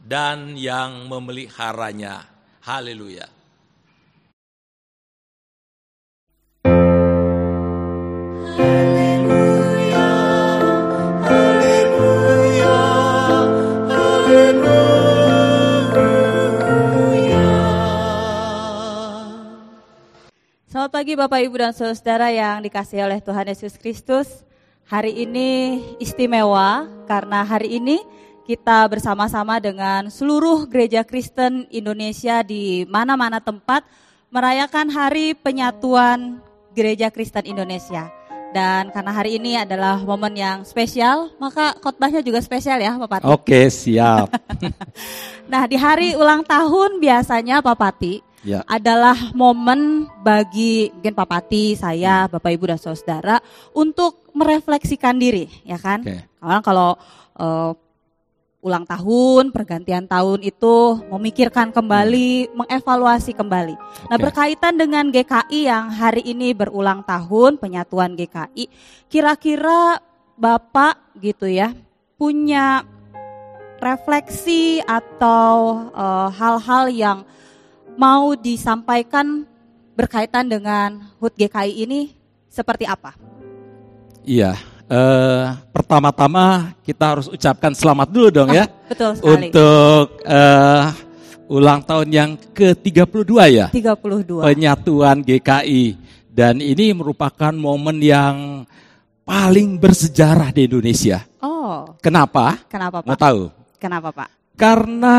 dan 0.03 0.59
yang 0.59 1.07
memeliharanya. 1.07 2.27
Haleluya. 2.67 3.36
Selamat 20.87 21.03
pagi 21.03 21.19
Bapak 21.19 21.41
Ibu 21.43 21.57
dan 21.59 21.75
Saudara 21.75 22.31
yang 22.31 22.63
dikasihi 22.63 23.03
oleh 23.03 23.19
Tuhan 23.19 23.51
Yesus 23.51 23.75
Kristus. 23.75 24.47
Hari 24.87 25.27
ini 25.27 25.83
istimewa 25.99 26.87
karena 27.11 27.43
hari 27.43 27.83
ini 27.83 27.99
kita 28.47 28.87
bersama-sama 28.87 29.59
dengan 29.59 30.07
seluruh 30.07 30.63
gereja 30.71 31.03
Kristen 31.03 31.67
Indonesia 31.75 32.47
di 32.47 32.87
mana-mana 32.87 33.43
tempat 33.43 33.83
merayakan 34.31 34.87
Hari 34.95 35.35
Penyatuan 35.35 36.39
Gereja 36.71 37.11
Kristen 37.11 37.51
Indonesia. 37.51 38.07
Dan 38.55 38.95
karena 38.95 39.11
hari 39.11 39.43
ini 39.43 39.59
adalah 39.59 39.99
momen 39.99 40.39
yang 40.39 40.63
spesial, 40.63 41.35
maka 41.43 41.75
khotbahnya 41.83 42.23
juga 42.23 42.39
spesial 42.39 42.79
ya 42.79 42.95
Pak 42.95 43.11
Pati. 43.11 43.27
Oke, 43.27 43.75
siap. 43.75 44.31
nah, 45.51 45.67
di 45.67 45.75
hari 45.75 46.15
ulang 46.15 46.47
tahun 46.47 47.03
biasanya 47.03 47.59
Pak 47.59 47.75
Pati 47.75 48.26
Ya. 48.47 48.63
adalah 48.71 49.35
momen 49.35 50.07
bagi 50.23 50.95
mungkin 50.95 51.19
Pak 51.19 51.27
Pati, 51.27 51.75
saya, 51.75 52.31
Bapak 52.31 52.55
Ibu 52.55 52.71
dan 52.71 52.79
Saudara 52.79 53.43
untuk 53.75 54.31
merefleksikan 54.39 55.19
diri, 55.19 55.51
ya 55.67 55.83
kan? 55.83 56.07
Oke. 56.07 56.23
Karena 56.39 56.61
kalau 56.63 56.91
eh, 57.43 57.73
ulang 58.63 58.87
tahun, 58.87 59.51
pergantian 59.51 60.07
tahun 60.07 60.47
itu 60.47 61.07
memikirkan 61.11 61.75
kembali, 61.75 62.55
mengevaluasi 62.55 63.35
kembali. 63.35 63.75
Nah, 64.11 64.19
berkaitan 64.19 64.79
dengan 64.79 65.11
GKI 65.11 65.61
yang 65.67 65.91
hari 65.91 66.23
ini 66.27 66.55
berulang 66.55 67.03
tahun, 67.03 67.59
penyatuan 67.59 68.15
GKI, 68.15 68.71
kira-kira 69.11 69.99
Bapak 70.39 71.19
gitu 71.19 71.51
ya, 71.51 71.75
punya 72.15 72.87
refleksi 73.83 74.79
atau 74.87 75.83
eh, 75.91 76.29
hal-hal 76.31 76.85
yang 76.95 77.19
mau 77.97 78.33
disampaikan 78.33 79.45
berkaitan 79.93 80.47
dengan 80.47 81.01
HUT 81.17 81.33
GKI 81.35 81.73
ini 81.83 82.01
seperti 82.47 82.85
apa? 82.85 83.17
Iya. 84.23 84.57
eh, 84.87 85.45
pertama-tama 85.71 86.71
kita 86.81 87.19
harus 87.19 87.27
ucapkan 87.27 87.75
selamat 87.75 88.07
dulu 88.07 88.29
dong 88.31 88.51
ya 88.51 88.71
Betul 88.87 89.19
sekali. 89.19 89.51
untuk 89.51 90.05
eh, 90.23 90.85
ulang 91.47 91.83
tahun 91.83 92.09
yang 92.09 92.31
ke-32 92.55 93.33
ya 93.51 93.67
32. 93.71 94.47
penyatuan 94.47 95.23
GKI 95.23 95.85
dan 96.31 96.59
ini 96.59 96.95
merupakan 96.95 97.51
momen 97.51 97.99
yang 97.99 98.63
paling 99.23 99.75
bersejarah 99.75 100.55
di 100.55 100.71
Indonesia. 100.71 101.27
Oh, 101.43 101.97
Kenapa? 101.99 102.63
kenapa 102.71 103.03
Mau 103.03 103.11
Pak? 103.11 103.19
tahu? 103.19 103.43
Kenapa 103.79 104.15
Pak? 104.15 104.29
Karena 104.55 105.17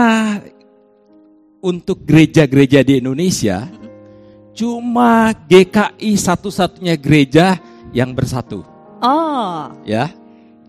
untuk 1.61 2.05
gereja-gereja 2.05 2.85
di 2.85 3.01
Indonesia 3.01 3.65
cuma 4.57 5.29
GKI 5.33 6.17
satu-satunya 6.17 6.97
gereja 6.97 7.61
yang 7.93 8.13
bersatu. 8.17 8.65
Oh, 9.01 9.69
ya. 9.85 10.09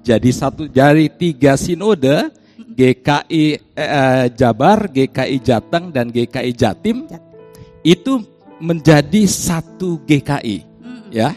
Jadi 0.04 0.30
satu 0.32 0.68
dari 0.68 1.08
tiga 1.12 1.56
sinode 1.56 2.32
GKI 2.78 3.44
eh, 3.76 4.24
Jabar, 4.36 4.88
GKI 4.92 5.36
Jateng 5.40 5.88
dan 5.92 6.12
GKI 6.12 6.52
Jatim 6.52 7.08
Jat- 7.08 7.24
itu 7.82 8.20
menjadi 8.60 9.24
satu 9.24 10.02
GKI 10.04 10.64
ya. 11.12 11.32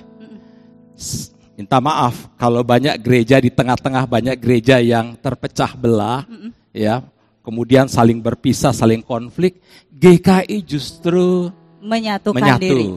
Minta 1.55 1.77
maaf 1.77 2.29
kalau 2.35 2.65
banyak 2.65 2.97
gereja 2.99 3.37
di 3.37 3.53
tengah-tengah 3.53 4.05
banyak 4.09 4.35
gereja 4.37 4.81
yang 4.81 5.15
terpecah 5.17 5.71
belah 5.77 6.25
ya. 6.73 7.05
Kemudian 7.41 7.89
saling 7.89 8.21
berpisah, 8.21 8.69
saling 8.69 9.01
konflik. 9.01 9.57
GKI 9.89 10.61
justru 10.61 11.49
menyatukan 11.81 12.37
menyatu, 12.37 12.61
diri. 12.61 12.87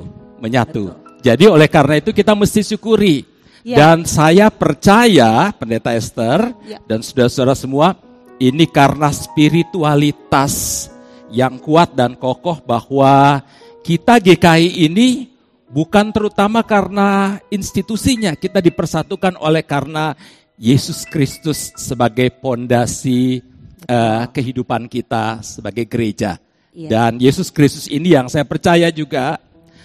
menyatu. 0.41 0.85
Jadi 1.25 1.45
oleh 1.49 1.69
karena 1.73 1.97
itu 2.01 2.13
kita 2.13 2.37
mesti 2.37 2.61
syukuri. 2.61 3.25
Ya. 3.65 3.81
Dan 3.81 4.05
saya 4.05 4.53
percaya 4.53 5.49
Pendeta 5.57 5.97
Esther 5.97 6.53
Ya. 6.69 6.77
dan 6.85 7.01
saudara-saudara 7.01 7.57
semua 7.57 7.97
ini 8.37 8.69
karena 8.69 9.09
spiritualitas 9.09 10.87
yang 11.33 11.57
kuat 11.57 11.97
dan 11.97 12.13
kokoh 12.13 12.61
bahwa 12.61 13.41
kita 13.81 14.21
GKI 14.21 14.85
ini 14.85 15.33
bukan 15.73 16.13
terutama 16.13 16.61
karena 16.61 17.41
institusinya, 17.49 18.37
kita 18.37 18.61
dipersatukan 18.61 19.41
oleh 19.41 19.65
karena 19.65 20.13
Yesus 20.61 21.09
Kristus 21.09 21.73
sebagai 21.75 22.31
pondasi 22.37 23.41
eh, 23.89 24.25
kehidupan 24.33 24.89
kita 24.89 25.41
sebagai 25.45 25.85
gereja. 25.89 26.37
Iya. 26.75 26.89
Dan 26.91 27.13
Yesus 27.23 27.55
Kristus 27.55 27.87
ini 27.87 28.13
yang 28.17 28.27
saya 28.27 28.43
percaya 28.43 28.91
juga 28.91 29.39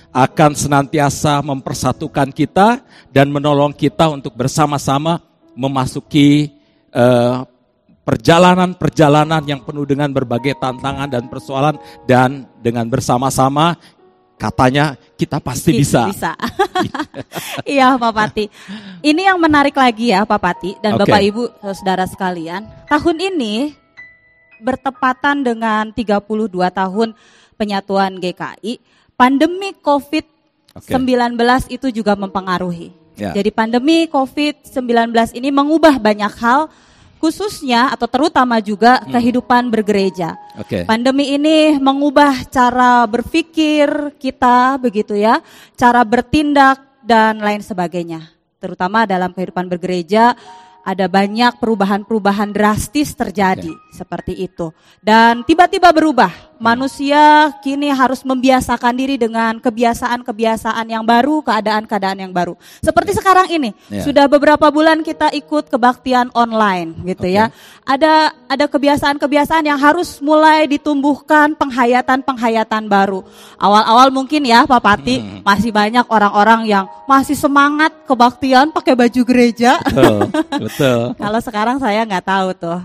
akan 0.09 0.57
senantiasa 0.57 1.38
mempersatukan 1.45 2.33
kita 2.33 2.81
dan 3.13 3.29
menolong 3.29 3.69
kita 3.77 4.09
untuk 4.09 4.33
bersama-sama 4.33 5.21
memasuki 5.53 6.49
eh, 6.89 7.38
perjalanan-perjalanan 8.09 9.45
yang 9.45 9.62
penuh 9.62 9.85
dengan 9.85 10.09
berbagai 10.09 10.57
tantangan 10.57 11.13
dan 11.13 11.29
persoalan 11.29 11.77
dan 12.09 12.49
dengan 12.57 12.89
bersama-sama 12.89 13.77
katanya 14.39 14.97
kita 15.13 15.38
pasti 15.38 15.77
bisa. 15.77 16.09
Bisa. 16.09 16.33
iya 17.77 17.93
Pak 17.99 18.13
Pati. 18.15 18.49
Ini 19.03 19.21
yang 19.29 19.38
menarik 19.38 19.77
lagi 19.77 20.09
ya 20.09 20.25
Pak 20.25 20.39
Pati 20.41 20.79
dan 20.81 20.97
Oke. 20.97 21.05
Bapak 21.05 21.21
Ibu 21.21 21.43
saudara 21.75 22.09
sekalian. 22.09 22.65
Tahun 22.89 23.17
ini 23.19 23.77
bertepatan 24.60 25.43
dengan 25.43 25.91
32 25.91 26.52
tahun 26.69 27.15
penyatuan 27.56 28.19
GKI. 28.19 28.80
Pandemi 29.15 29.76
COVID-19 29.76 31.36
itu 31.67 31.88
juga 31.91 32.15
mempengaruhi. 32.15 32.95
Ya. 33.19 33.36
Jadi 33.36 33.52
pandemi 33.52 34.08
COVID-19 34.08 35.36
ini 35.36 35.52
mengubah 35.52 36.00
banyak 36.00 36.32
hal 36.39 36.72
khususnya 37.19 37.91
atau 37.91 38.08
terutama 38.08 38.63
juga 38.63 39.04
Hmm. 39.04 39.12
kehidupan 39.12 39.67
bergereja. 39.67 40.39
Oke. 40.56 40.88
Pandemi 40.88 41.36
ini 41.36 41.76
mengubah 41.76 42.48
cara 42.48 43.04
berpikir 43.04 44.15
kita 44.15 44.80
begitu 44.80 45.19
ya, 45.19 45.43
cara 45.76 46.08
bertindak 46.08 46.80
dan 47.04 47.43
lain 47.43 47.60
sebagainya. 47.60 48.32
Terutama 48.63 49.04
dalam 49.04 49.36
kehidupan 49.36 49.67
bergereja 49.67 50.32
ada 50.84 51.06
banyak 51.06 51.62
perubahan-perubahan 51.62 52.50
drastis 52.50 53.13
terjadi 53.13 53.72
seperti 53.94 54.34
itu. 54.42 54.74
Dan 55.00 55.46
tiba-tiba 55.46 55.94
berubah. 55.94 56.48
Manusia 56.60 57.56
kini 57.63 57.88
harus 57.88 58.19
membiasakan 58.28 58.91
diri 58.91 59.15
dengan 59.15 59.63
kebiasaan-kebiasaan 59.63 60.86
yang 60.91 61.08
baru, 61.08 61.39
keadaan-keadaan 61.39 62.19
yang 62.19 62.36
baru. 62.36 62.60
Seperti 62.84 63.15
sekarang 63.15 63.48
ini, 63.48 63.72
Ya. 63.88 64.04
sudah 64.04 64.28
beberapa 64.28 64.67
bulan 64.67 65.00
kita 65.00 65.32
ikut 65.32 65.72
kebaktian 65.72 66.28
online 66.36 67.00
gitu 67.08 67.32
ya. 67.32 67.48
Ada 67.88 68.36
ada 68.52 68.65
kebiasaan-kebiasaan 68.67 69.72
yang 69.72 69.80
harus 69.80 70.19
mulai 70.19 70.67
ditumbuhkan 70.67 71.56
penghayatan-penghayatan 71.56 72.91
baru. 72.91 73.24
Awal-awal 73.56 74.12
mungkin 74.12 74.43
ya 74.43 74.67
Pak 74.67 74.84
Pati 74.84 75.41
masih 75.48 75.72
banyak 75.72 76.04
orang-orang 76.12 76.67
yang 76.67 76.86
masih 77.08 77.39
semangat 77.39 77.95
kebaktian 78.04 78.76
pakai 78.76 79.00
baju 79.00 79.22
gereja. 79.24 79.80
Betul, 79.88 80.28
betul. 80.60 81.02
Kalau 81.24 81.39
sekarang 81.39 81.80
saya 81.80 82.04
nggak 82.04 82.26
tahu 82.28 82.50
tuh. 82.52 82.80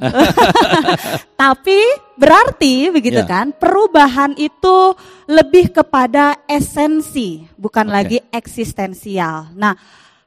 Tapi 1.43 1.81
berarti 2.15 2.91
begitu 2.91 3.23
Ya. 3.23 3.29
kan, 3.29 3.47
perubahan 3.55 4.35
itu 4.39 4.95
lebih 5.27 5.71
kepada 5.75 6.39
esensi, 6.47 7.47
bukan 7.59 7.91
Oke. 7.91 7.95
lagi 7.95 8.19
eksistensial. 8.31 9.51
Nah, 9.55 9.75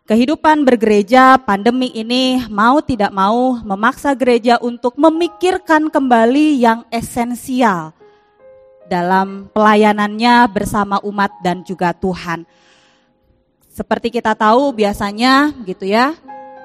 kehidupan 0.08 0.63
bergereja 0.63 1.36
pandemi 1.41 1.91
ini 1.91 2.43
mau 2.47 2.80
tidak 2.80 3.12
mau 3.12 3.60
memaksa 3.60 4.15
gereja 4.15 4.56
untuk 4.63 4.95
memikirkan 4.95 5.91
kembali 5.91 6.60
yang 6.60 6.88
esensial 6.91 7.91
dalam 8.88 9.52
pelayanannya 9.52 10.47
bersama 10.47 11.04
umat 11.04 11.36
dan 11.43 11.60
juga 11.67 11.91
Tuhan. 11.91 12.47
Seperti 13.67 14.10
kita 14.10 14.34
tahu 14.34 14.73
biasanya 14.73 15.54
gitu 15.67 15.86
ya, 15.86 16.15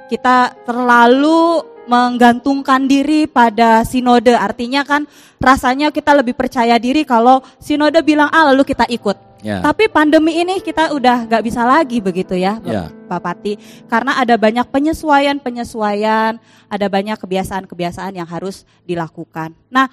kita 0.09 0.55
terlalu 0.65 1.72
menggantungkan 1.87 2.87
diri 2.87 3.27
pada 3.27 3.83
sinode. 3.83 4.33
Artinya 4.35 4.87
kan 4.87 5.07
rasanya 5.39 5.91
kita 5.91 6.15
lebih 6.15 6.35
percaya 6.35 6.79
diri 6.79 7.03
kalau 7.03 7.43
sinode 7.59 7.99
bilang 8.03 8.31
A 8.31 8.51
lalu 8.53 8.63
kita 8.63 8.87
ikut. 8.87 9.19
Ya. 9.43 9.59
Tapi 9.59 9.91
pandemi 9.91 10.39
ini 10.39 10.63
kita 10.63 10.95
udah 10.95 11.27
nggak 11.27 11.43
bisa 11.43 11.67
lagi 11.67 11.99
begitu 11.99 12.39
ya, 12.39 12.63
Ya. 12.63 12.87
Pak 13.11 13.19
Pati. 13.19 13.59
Karena 13.91 14.15
ada 14.15 14.39
banyak 14.39 14.71
penyesuaian-penyesuaian, 14.71 16.39
ada 16.71 16.87
banyak 16.87 17.19
kebiasaan-kebiasaan 17.19 18.23
yang 18.23 18.29
harus 18.31 18.63
dilakukan. 18.87 19.51
Nah, 19.67 19.91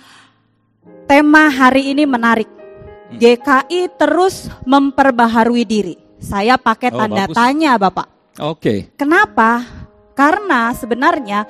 tema 1.09 1.49
hari 1.49 1.97
ini 1.97 2.05
menarik. 2.05 2.45
Hmm. 2.45 3.17
GKI 3.17 3.89
terus 3.97 4.53
memperbaharui 4.69 5.65
diri. 5.65 5.97
Saya 6.21 6.61
pakai 6.61 6.93
Oh, 6.93 7.01
tanda 7.01 7.25
bagus. 7.25 7.33
tanya, 7.33 7.73
Bapak. 7.81 8.05
Oke. 8.37 8.93
Kenapa? 8.93 9.65
Karena 10.13 10.69
sebenarnya 10.77 11.49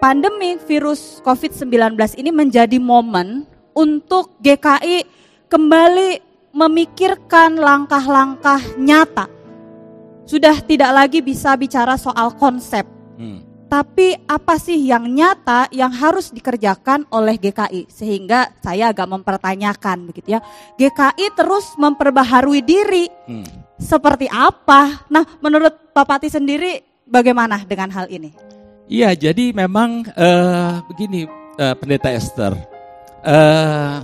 pandemi 0.00 0.56
virus 0.64 1.20
COVID-19 1.22 1.94
ini 2.16 2.32
menjadi 2.32 2.80
momen 2.80 3.44
untuk 3.76 4.32
GKI 4.40 5.04
kembali 5.52 6.10
memikirkan 6.56 7.60
langkah-langkah 7.60 8.58
nyata. 8.80 9.28
Sudah 10.26 10.58
tidak 10.64 10.90
lagi 10.90 11.20
bisa 11.22 11.54
bicara 11.54 11.94
soal 12.00 12.34
konsep, 12.34 12.88
Hmm. 13.20 13.44
tapi 13.68 14.16
apa 14.24 14.56
sih 14.56 14.88
yang 14.88 15.06
nyata 15.06 15.68
yang 15.70 15.92
harus 15.92 16.32
dikerjakan 16.32 17.06
oleh 17.12 17.36
GKI 17.36 17.86
sehingga 17.92 18.50
saya 18.64 18.90
agak 18.90 19.06
mempertanyakan 19.06 20.10
begitu 20.10 20.34
ya. 20.34 20.40
GKI 20.80 21.36
terus 21.36 21.76
memperbaharui 21.76 22.64
diri 22.64 23.06
Hmm. 23.28 23.46
seperti 23.76 24.26
apa? 24.32 25.06
Nah, 25.12 25.28
menurut 25.44 25.92
Pak 25.92 26.06
Pati 26.08 26.32
sendiri 26.32 26.82
bagaimana 27.04 27.62
dengan 27.68 27.90
hal 27.92 28.08
ini? 28.08 28.30
Iya, 28.90 29.14
jadi 29.14 29.54
memang 29.54 30.02
eh, 30.18 30.72
begini, 30.90 31.22
eh, 31.54 31.74
Pendeta 31.78 32.10
Esther, 32.10 32.58
eh, 33.22 34.02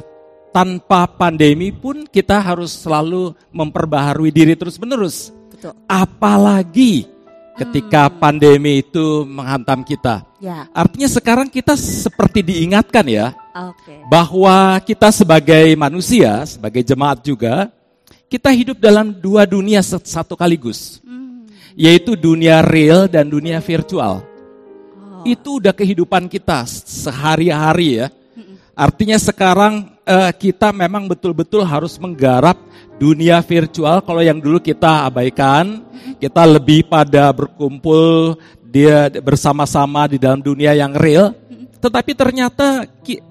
tanpa 0.55 1.11
pandemi 1.11 1.75
pun 1.75 2.07
kita 2.07 2.39
harus 2.39 2.87
selalu 2.87 3.35
memperbaharui 3.51 4.31
diri 4.31 4.55
terus-menerus. 4.55 5.35
Betul. 5.51 5.75
Apalagi 5.91 7.11
ketika 7.59 8.07
pandemi 8.15 8.87
itu 8.87 9.27
menghantam 9.27 9.83
kita. 9.83 10.23
Ya, 10.39 10.71
Artinya 10.71 11.11
sekarang 11.11 11.51
kita 11.51 11.75
seperti 11.75 12.47
diingatkan 12.47 13.11
ya, 13.11 13.35
oke. 13.59 14.07
bahwa 14.07 14.79
kita 14.87 15.11
sebagai 15.11 15.75
manusia, 15.75 16.47
sebagai 16.47 16.87
jemaat 16.87 17.27
juga, 17.27 17.75
kita 18.31 18.55
hidup 18.55 18.79
dalam 18.79 19.11
dua 19.11 19.49
dunia 19.49 19.83
satu 19.83 20.39
kaligus, 20.39 21.03
yaitu 21.75 22.15
dunia 22.15 22.63
real 22.63 23.11
dan 23.11 23.27
dunia 23.27 23.59
virtual. 23.59 24.36
Itu 25.27 25.59
udah 25.59 25.75
kehidupan 25.75 26.31
kita 26.31 26.63
sehari-hari 26.87 28.07
ya. 28.07 28.09
Artinya 28.77 29.17
sekarang 29.17 29.89
eh, 30.05 30.33
kita 30.37 30.71
memang 30.71 31.09
betul-betul 31.09 31.65
harus 31.65 31.97
menggarap 31.97 32.61
dunia 33.01 33.41
virtual. 33.41 34.05
Kalau 34.05 34.23
yang 34.23 34.37
dulu 34.39 34.61
kita 34.61 35.09
abaikan, 35.09 35.81
kita 36.21 36.45
lebih 36.45 36.85
pada 36.87 37.33
berkumpul 37.33 38.37
dia 38.69 39.09
bersama-sama 39.25 40.05
di 40.05 40.21
dalam 40.21 40.45
dunia 40.45 40.77
yang 40.77 40.93
real. 40.93 41.33
Tetapi 41.81 42.13
ternyata 42.13 42.85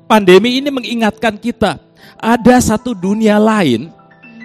pandemi 0.09 0.57
ini 0.57 0.73
mengingatkan 0.73 1.37
kita 1.37 1.77
ada 2.17 2.55
satu 2.57 2.97
dunia 2.97 3.37
lain 3.37 3.93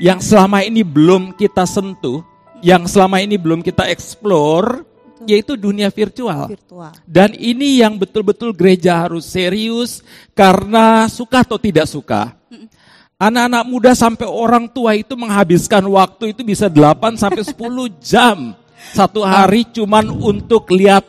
yang 0.01 0.21
selama 0.21 0.65
ini 0.65 0.85
belum 0.85 1.37
kita 1.37 1.65
sentuh, 1.65 2.25
yang 2.61 2.85
selama 2.89 3.21
ini 3.25 3.37
belum 3.37 3.61
kita 3.65 3.89
explore, 3.89 4.85
yaitu 5.29 5.57
dunia 5.57 5.89
virtual. 5.93 6.49
Virtual. 6.49 6.93
Dan 7.05 7.37
ini 7.37 7.81
yang 7.81 7.97
betul-betul 7.97 8.55
gereja 8.57 9.05
harus 9.09 9.29
serius 9.29 10.01
karena 10.33 11.09
suka 11.11 11.45
atau 11.45 11.59
tidak 11.61 11.89
suka. 11.89 12.37
Anak-anak 13.21 13.65
muda 13.69 13.93
sampai 13.93 14.25
orang 14.25 14.65
tua 14.65 14.97
itu 14.97 15.13
menghabiskan 15.13 15.85
waktu 15.85 16.33
itu 16.33 16.41
bisa 16.41 16.73
8 16.73 17.21
sampai 17.21 17.45
10 17.45 17.53
jam 18.13 18.57
satu 18.97 19.21
hari 19.21 19.69
cuman 19.69 20.09
untuk 20.09 20.73
lihat 20.73 21.05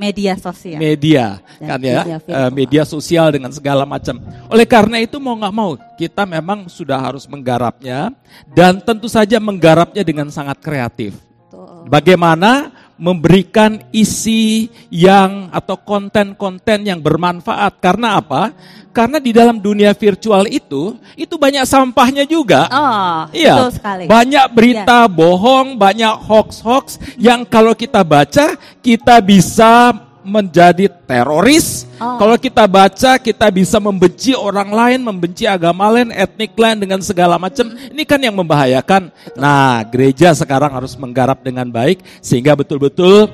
Media 0.00 0.32
sosial. 0.32 0.80
media 0.80 1.44
Dan 1.60 1.68
kan 1.68 1.80
ya 1.84 2.00
media 2.00 2.16
eh, 2.16 2.20
virtual. 2.24 2.48
media 2.56 2.82
sosial 2.88 3.26
dengan 3.36 3.52
segala 3.52 3.84
macam. 3.84 4.16
Oleh 4.48 4.64
karena 4.64 4.96
itu 4.96 5.20
mau 5.20 5.36
nggak 5.36 5.52
mau 5.52 5.76
kita 6.00 6.24
memang 6.24 6.72
sudah 6.72 6.96
harus 6.96 7.28
menggarapnya 7.28 8.08
dan 8.56 8.80
tentu 8.80 9.12
saja 9.12 9.36
menggarapnya 9.36 10.00
dengan 10.00 10.32
sangat 10.32 10.56
kreatif. 10.64 11.20
Betul. 11.20 11.84
Bagaimana 11.92 12.72
memberikan 13.00 13.80
isi 13.90 14.68
yang 14.92 15.48
atau 15.48 15.80
konten-konten 15.80 16.84
yang 16.84 17.00
bermanfaat. 17.00 17.80
Karena 17.80 18.20
apa? 18.20 18.52
Karena 18.92 19.16
di 19.16 19.32
dalam 19.32 19.56
dunia 19.56 19.96
virtual 19.96 20.44
itu, 20.50 21.00
itu 21.16 21.34
banyak 21.40 21.64
sampahnya 21.64 22.28
juga. 22.28 22.68
Oh, 22.68 23.18
Iya, 23.32 23.56
betul 23.56 23.72
sekali. 23.80 24.04
banyak 24.04 24.46
berita 24.52 25.08
bohong, 25.08 25.80
banyak 25.80 26.14
hoax-hoax 26.28 27.00
yang 27.16 27.48
kalau 27.48 27.72
kita 27.72 28.04
baca, 28.04 28.58
kita 28.84 29.16
bisa 29.24 29.94
menjadi 30.24 30.88
teroris. 31.08 31.88
Oh. 32.00 32.16
Kalau 32.20 32.36
kita 32.36 32.64
baca, 32.68 33.16
kita 33.20 33.46
bisa 33.52 33.76
membenci 33.80 34.36
orang 34.36 34.70
lain, 34.70 35.00
membenci 35.04 35.44
agama 35.48 35.88
lain, 35.92 36.12
etnik 36.12 36.56
lain 36.56 36.78
dengan 36.80 37.00
segala 37.00 37.36
macam. 37.40 37.72
Ini 37.72 38.02
kan 38.04 38.20
yang 38.20 38.36
membahayakan. 38.36 39.12
Nah, 39.36 39.84
gereja 39.88 40.32
sekarang 40.36 40.72
harus 40.72 40.96
menggarap 40.96 41.40
dengan 41.40 41.68
baik 41.68 42.04
sehingga 42.20 42.56
betul-betul 42.56 43.28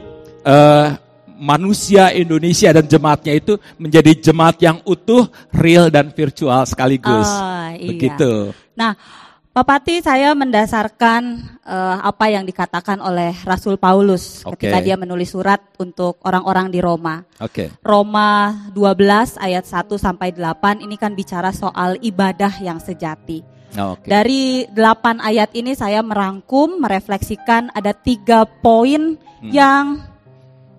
eh, 0.46 0.88
manusia 1.36 2.10
Indonesia 2.16 2.72
dan 2.72 2.88
jemaatnya 2.88 3.36
itu 3.36 3.60
menjadi 3.76 4.16
jemaat 4.16 4.56
yang 4.58 4.80
utuh, 4.88 5.28
real 5.52 5.92
dan 5.92 6.10
virtual 6.10 6.64
sekaligus. 6.64 7.28
Oh, 7.28 7.68
iya. 7.76 7.88
Begitu. 7.92 8.32
Nah, 8.72 8.96
Pak 9.56 9.64
Pati 9.64 10.04
saya 10.04 10.36
mendasarkan 10.36 11.22
eh, 11.64 11.96
apa 12.04 12.28
yang 12.28 12.44
dikatakan 12.44 13.00
oleh 13.00 13.32
Rasul 13.40 13.80
Paulus 13.80 14.44
Oke. 14.44 14.68
ketika 14.68 14.84
dia 14.84 15.00
menulis 15.00 15.32
surat 15.32 15.64
untuk 15.80 16.20
orang-orang 16.28 16.68
di 16.68 16.76
Roma. 16.84 17.24
Oke. 17.40 17.72
Roma 17.80 18.52
12 18.76 19.40
ayat 19.40 19.64
1 19.64 19.96
sampai 19.96 20.36
8 20.36 20.84
ini 20.84 21.00
kan 21.00 21.16
bicara 21.16 21.56
soal 21.56 21.96
ibadah 22.04 22.52
yang 22.60 22.76
sejati. 22.76 23.40
Nah, 23.72 23.96
Oke. 23.96 24.04
Dari 24.12 24.68
8 24.76 25.24
ayat 25.24 25.48
ini 25.56 25.72
saya 25.72 26.04
merangkum, 26.04 26.76
merefleksikan 26.76 27.72
ada 27.72 27.96
tiga 27.96 28.44
poin 28.44 29.16
Hmm. 29.40 29.52
yang 29.56 29.84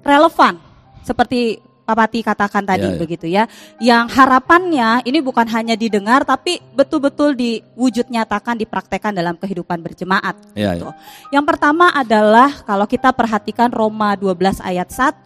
relevan. 0.06 0.62
Seperti 1.02 1.66
Pak 1.88 1.95
Pati 1.95 2.19
katakan 2.19 2.67
tadi 2.67 2.84
Ya, 2.84 2.91
ya. 2.91 3.00
begitu 3.00 3.26
ya. 3.32 3.43
Yang 3.80 4.12
harapannya 4.12 5.08
ini 5.08 5.23
bukan 5.23 5.47
hanya 5.47 5.80
didengar 5.80 6.28
tapi 6.28 6.60
betul-betul 6.76 7.32
diwujud 7.32 8.12
nyatakan, 8.12 8.60
dipraktekkan 8.60 9.15
dalam 9.15 9.39
kehidupan 9.39 9.80
berjemaat. 9.80 10.36
Ya, 10.52 10.76
gitu. 10.76 10.91
ya. 10.91 11.39
Yang 11.39 11.45
pertama 11.56 11.88
adalah 11.95 12.52
kalau 12.67 12.84
kita 12.84 13.15
perhatikan 13.15 13.71
Roma 13.71 14.19
12 14.19 14.60
ayat 14.60 14.91
1 14.91 15.23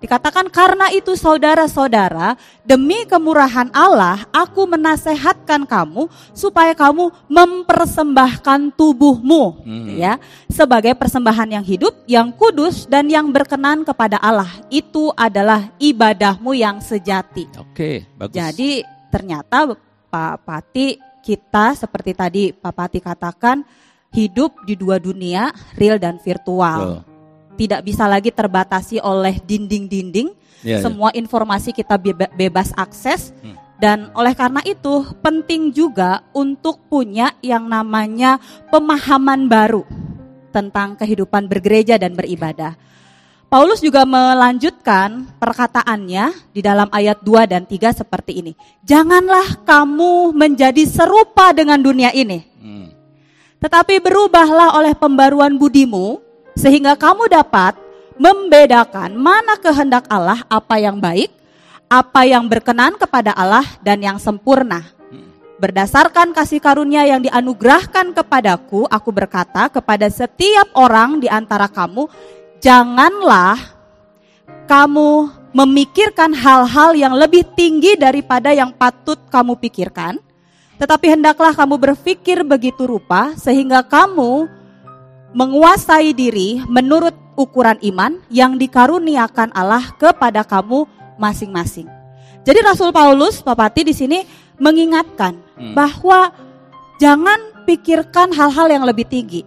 dikatakan 0.00 0.48
karena 0.48 0.88
itu 0.96 1.12
saudara-saudara 1.12 2.40
demi 2.64 3.04
kemurahan 3.04 3.68
Allah 3.76 4.24
aku 4.32 4.64
menasehatkan 4.64 5.68
kamu 5.68 6.08
supaya 6.32 6.72
kamu 6.72 7.12
mempersembahkan 7.28 8.72
tubuhmu 8.72 9.60
Hmm. 9.60 9.92
ya 9.92 10.16
sebagai 10.48 10.96
persembahan 10.96 11.60
yang 11.60 11.64
hidup, 11.64 11.92
yang 12.08 12.32
kudus 12.32 12.88
dan 12.88 13.06
yang 13.12 13.28
berkenan 13.28 13.84
kepada 13.84 14.16
Allah. 14.18 14.48
Itu 14.72 15.12
adalah 15.12 15.68
ibadahmu 15.98 16.54
yang 16.54 16.78
sejati. 16.78 17.50
Oke, 17.58 18.06
bagus. 18.14 18.38
Jadi 18.38 18.86
ternyata 19.10 19.74
Pak 20.06 20.46
Pati 20.46 20.94
kita 21.18 21.74
seperti 21.74 22.14
tadi 22.14 22.42
Pak 22.54 22.70
Pati 22.70 23.02
katakan 23.02 23.66
hidup 24.14 24.62
di 24.62 24.78
dua 24.78 25.02
dunia 25.02 25.50
real 25.74 25.98
dan 25.98 26.22
virtual. 26.22 27.02
Betul. 27.02 27.18
Tidak 27.58 27.80
bisa 27.82 28.06
lagi 28.06 28.30
terbatasi 28.30 29.02
oleh 29.02 29.42
dinding-dinding. 29.42 30.30
Ya, 30.62 30.78
ya. 30.78 30.86
Semua 30.86 31.10
informasi 31.10 31.74
kita 31.74 31.98
beba- 31.98 32.30
bebas 32.30 32.70
akses. 32.78 33.34
Hmm. 33.42 33.58
Dan 33.78 34.14
oleh 34.14 34.34
karena 34.34 34.62
itu 34.62 35.06
penting 35.22 35.74
juga 35.74 36.22
untuk 36.34 36.82
punya 36.86 37.34
yang 37.42 37.66
namanya 37.66 38.38
pemahaman 38.70 39.50
baru 39.50 39.82
tentang 40.54 40.98
kehidupan 40.98 41.46
bergereja 41.46 41.98
dan 41.98 42.14
beribadah. 42.14 42.74
Paulus 43.48 43.80
juga 43.80 44.04
melanjutkan 44.04 45.24
perkataannya 45.40 46.52
di 46.52 46.60
dalam 46.60 46.84
ayat 46.92 47.24
2 47.24 47.48
dan 47.48 47.64
3 47.64 48.04
seperti 48.04 48.44
ini. 48.44 48.52
Janganlah 48.84 49.64
kamu 49.64 50.36
menjadi 50.36 50.84
serupa 50.84 51.56
dengan 51.56 51.80
dunia 51.80 52.12
ini. 52.12 52.44
Hmm. 52.60 52.92
Tetapi 53.56 54.04
berubahlah 54.04 54.76
oleh 54.76 54.92
pembaruan 54.92 55.56
budimu 55.56 56.20
sehingga 56.60 56.92
kamu 56.92 57.32
dapat 57.32 57.72
membedakan 58.20 59.16
mana 59.16 59.56
kehendak 59.56 60.04
Allah, 60.12 60.44
apa 60.52 60.76
yang 60.76 61.00
baik, 61.00 61.32
apa 61.88 62.28
yang 62.28 62.44
berkenan 62.52 63.00
kepada 63.00 63.32
Allah 63.32 63.64
dan 63.80 64.04
yang 64.04 64.20
sempurna. 64.20 64.98
Berdasarkan 65.58 66.30
kasih 66.30 66.62
karunia 66.62 67.02
yang 67.02 67.18
dianugerahkan 67.18 68.14
kepadaku, 68.14 68.86
aku 68.86 69.10
berkata 69.10 69.66
kepada 69.66 70.06
setiap 70.06 70.70
orang 70.78 71.18
di 71.18 71.26
antara 71.26 71.66
kamu, 71.66 72.06
janganlah 72.60 73.58
kamu 74.68 75.32
memikirkan 75.56 76.36
hal-hal 76.36 76.92
yang 76.92 77.16
lebih 77.16 77.42
tinggi 77.56 77.96
daripada 77.96 78.52
yang 78.52 78.70
patut 78.76 79.16
kamu 79.32 79.56
pikirkan, 79.56 80.20
tetapi 80.76 81.16
hendaklah 81.16 81.56
kamu 81.56 81.80
berpikir 81.80 82.44
begitu 82.44 82.84
rupa 82.84 83.32
sehingga 83.34 83.80
kamu 83.82 84.46
menguasai 85.32 86.12
diri 86.12 86.60
menurut 86.68 87.16
ukuran 87.38 87.78
iman 87.80 88.20
yang 88.28 88.58
dikaruniakan 88.58 89.54
Allah 89.54 89.94
kepada 89.96 90.44
kamu 90.44 90.84
masing-masing. 91.16 91.88
Jadi 92.44 92.58
Rasul 92.64 92.90
Paulus, 92.94 93.44
Papati 93.44 93.84
di 93.84 93.92
sini 93.92 94.24
mengingatkan 94.56 95.36
Hmm. 95.58 95.74
bahwa 95.74 96.30
jangan 97.02 97.66
pikirkan 97.66 98.30
hal-hal 98.30 98.70
yang 98.70 98.86
lebih 98.86 99.04
tinggi. 99.10 99.42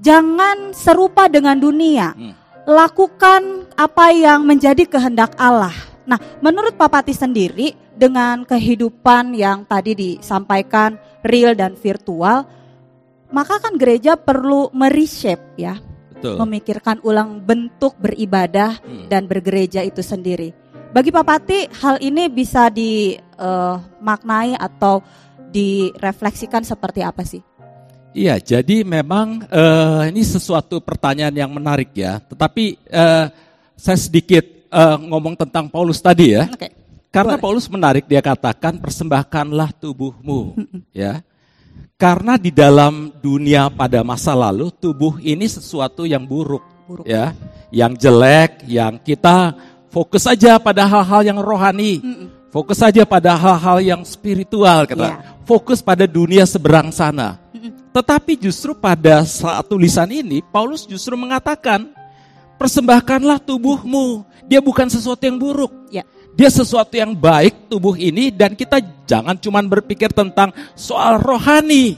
Jangan 0.00 0.76
serupa 0.76 1.28
dengan 1.28 1.56
dunia. 1.56 2.12
Hmm. 2.12 2.34
Lakukan 2.66 3.70
apa 3.78 4.10
yang 4.10 4.42
menjadi 4.42 4.84
kehendak 4.84 5.38
Allah. 5.38 5.72
Nah, 6.06 6.18
menurut 6.42 6.74
Papati 6.74 7.14
sendiri 7.14 7.74
dengan 7.94 8.42
kehidupan 8.42 9.34
yang 9.34 9.62
tadi 9.66 9.94
disampaikan 9.94 10.98
real 11.22 11.54
dan 11.54 11.74
virtual, 11.74 12.46
maka 13.30 13.58
kan 13.58 13.74
gereja 13.74 14.14
perlu 14.14 14.70
mereshape 14.70 15.58
ya, 15.58 15.78
Betul. 16.14 16.38
memikirkan 16.42 17.02
ulang 17.02 17.42
bentuk 17.42 17.98
beribadah 17.98 18.78
Hmm. 18.82 19.06
dan 19.10 19.26
bergereja 19.26 19.82
itu 19.82 20.02
sendiri. 20.02 20.54
Bagi 20.94 21.10
Papati 21.10 21.66
hal 21.82 21.98
ini 22.00 22.30
bisa 22.30 22.70
dimaknai 22.70 24.54
atau 24.56 25.02
direfleksikan 25.50 26.62
seperti 26.62 27.02
apa 27.02 27.22
sih? 27.26 27.42
Iya, 28.16 28.40
jadi 28.40 28.80
memang 28.80 29.44
eh, 29.44 30.02
ini 30.08 30.24
sesuatu 30.24 30.80
pertanyaan 30.80 31.36
yang 31.36 31.52
menarik 31.52 31.92
ya. 31.92 32.16
Tetapi 32.16 32.80
eh, 32.88 33.24
saya 33.76 33.98
sedikit 34.00 34.40
eh, 34.72 34.96
ngomong 35.04 35.36
tentang 35.36 35.68
Paulus 35.68 36.00
tadi 36.00 36.32
ya. 36.32 36.48
Oke. 36.48 36.72
Karena 37.12 37.36
Boleh. 37.36 37.44
Paulus 37.44 37.68
menarik 37.68 38.04
dia 38.08 38.24
katakan 38.24 38.76
persembahkanlah 38.76 39.72
tubuhmu, 39.76 40.52
ya. 40.92 41.24
Karena 41.96 42.36
di 42.36 42.52
dalam 42.52 43.08
dunia 43.24 43.72
pada 43.72 44.04
masa 44.04 44.36
lalu 44.36 44.68
tubuh 44.68 45.16
ini 45.24 45.48
sesuatu 45.48 46.04
yang 46.04 46.28
buruk, 46.28 46.60
Buruk. 46.84 47.08
ya, 47.08 47.32
yang 47.72 47.96
jelek, 47.96 48.68
yang 48.68 49.00
kita 49.00 49.56
fokus 49.88 50.28
saja 50.28 50.60
pada 50.60 50.84
hal-hal 50.84 51.24
yang 51.24 51.40
rohani, 51.40 52.04
fokus 52.52 52.84
saja 52.84 53.08
pada 53.08 53.32
hal-hal 53.32 53.80
yang 53.80 54.00
spiritual, 54.04 54.84
kata. 54.84 55.08
Iya. 55.08 55.16
Fokus 55.48 55.80
pada 55.80 56.04
dunia 56.04 56.44
seberang 56.44 56.92
sana. 56.92 57.40
Tetapi 57.96 58.36
justru 58.36 58.76
pada 58.76 59.24
saat 59.24 59.64
tulisan 59.72 60.04
ini 60.12 60.44
Paulus 60.44 60.84
justru 60.84 61.16
mengatakan 61.16 61.88
persembahkanlah 62.60 63.40
tubuhmu. 63.40 64.20
Dia 64.44 64.60
bukan 64.60 64.84
sesuatu 64.92 65.24
yang 65.24 65.40
buruk. 65.40 65.72
Ya. 65.88 66.04
Dia 66.36 66.52
sesuatu 66.52 66.92
yang 66.92 67.16
baik 67.16 67.72
tubuh 67.72 67.96
ini 67.96 68.28
dan 68.28 68.52
kita 68.52 68.84
jangan 69.08 69.40
cuman 69.40 69.64
berpikir 69.64 70.12
tentang 70.12 70.52
soal 70.76 71.16
rohani. 71.24 71.96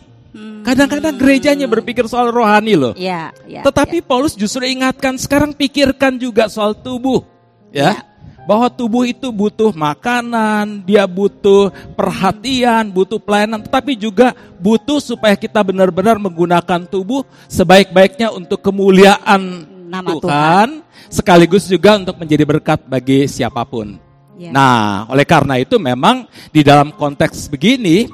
Kadang-kadang 0.62 1.18
gerejanya 1.18 1.66
berpikir 1.66 2.06
soal 2.06 2.30
rohani 2.30 2.78
loh. 2.78 2.94
Ya, 2.94 3.34
ya. 3.50 3.66
Tetapi 3.66 3.98
Paulus 3.98 4.38
justru 4.38 4.70
ingatkan 4.70 5.18
sekarang 5.18 5.50
pikirkan 5.50 6.14
juga 6.14 6.46
soal 6.46 6.78
tubuh. 6.78 7.26
Ya. 7.74 8.06
Bahwa 8.48 8.72
tubuh 8.72 9.04
itu 9.04 9.28
butuh 9.28 9.76
makanan, 9.76 10.80
dia 10.88 11.04
butuh 11.04 11.68
perhatian, 11.92 12.88
butuh 12.88 13.20
pelayanan, 13.20 13.60
tetapi 13.60 13.92
juga 13.92 14.32
butuh 14.56 15.04
supaya 15.04 15.36
kita 15.36 15.60
benar-benar 15.60 16.16
menggunakan 16.16 16.88
tubuh 16.88 17.28
sebaik-baiknya 17.52 18.32
untuk 18.32 18.64
kemuliaan 18.64 19.68
Nama 19.88 20.20
Tuhan, 20.20 20.68
sekaligus 21.08 21.64
juga 21.64 21.96
untuk 21.96 22.20
menjadi 22.20 22.44
berkat 22.44 22.84
bagi 22.84 23.24
siapa 23.24 23.64
pun. 23.64 23.96
Ya. 24.36 24.52
Nah, 24.52 25.08
oleh 25.08 25.24
karena 25.24 25.56
itu 25.56 25.80
memang 25.80 26.28
di 26.52 26.60
dalam 26.60 26.92
konteks 26.92 27.48
begini, 27.48 28.04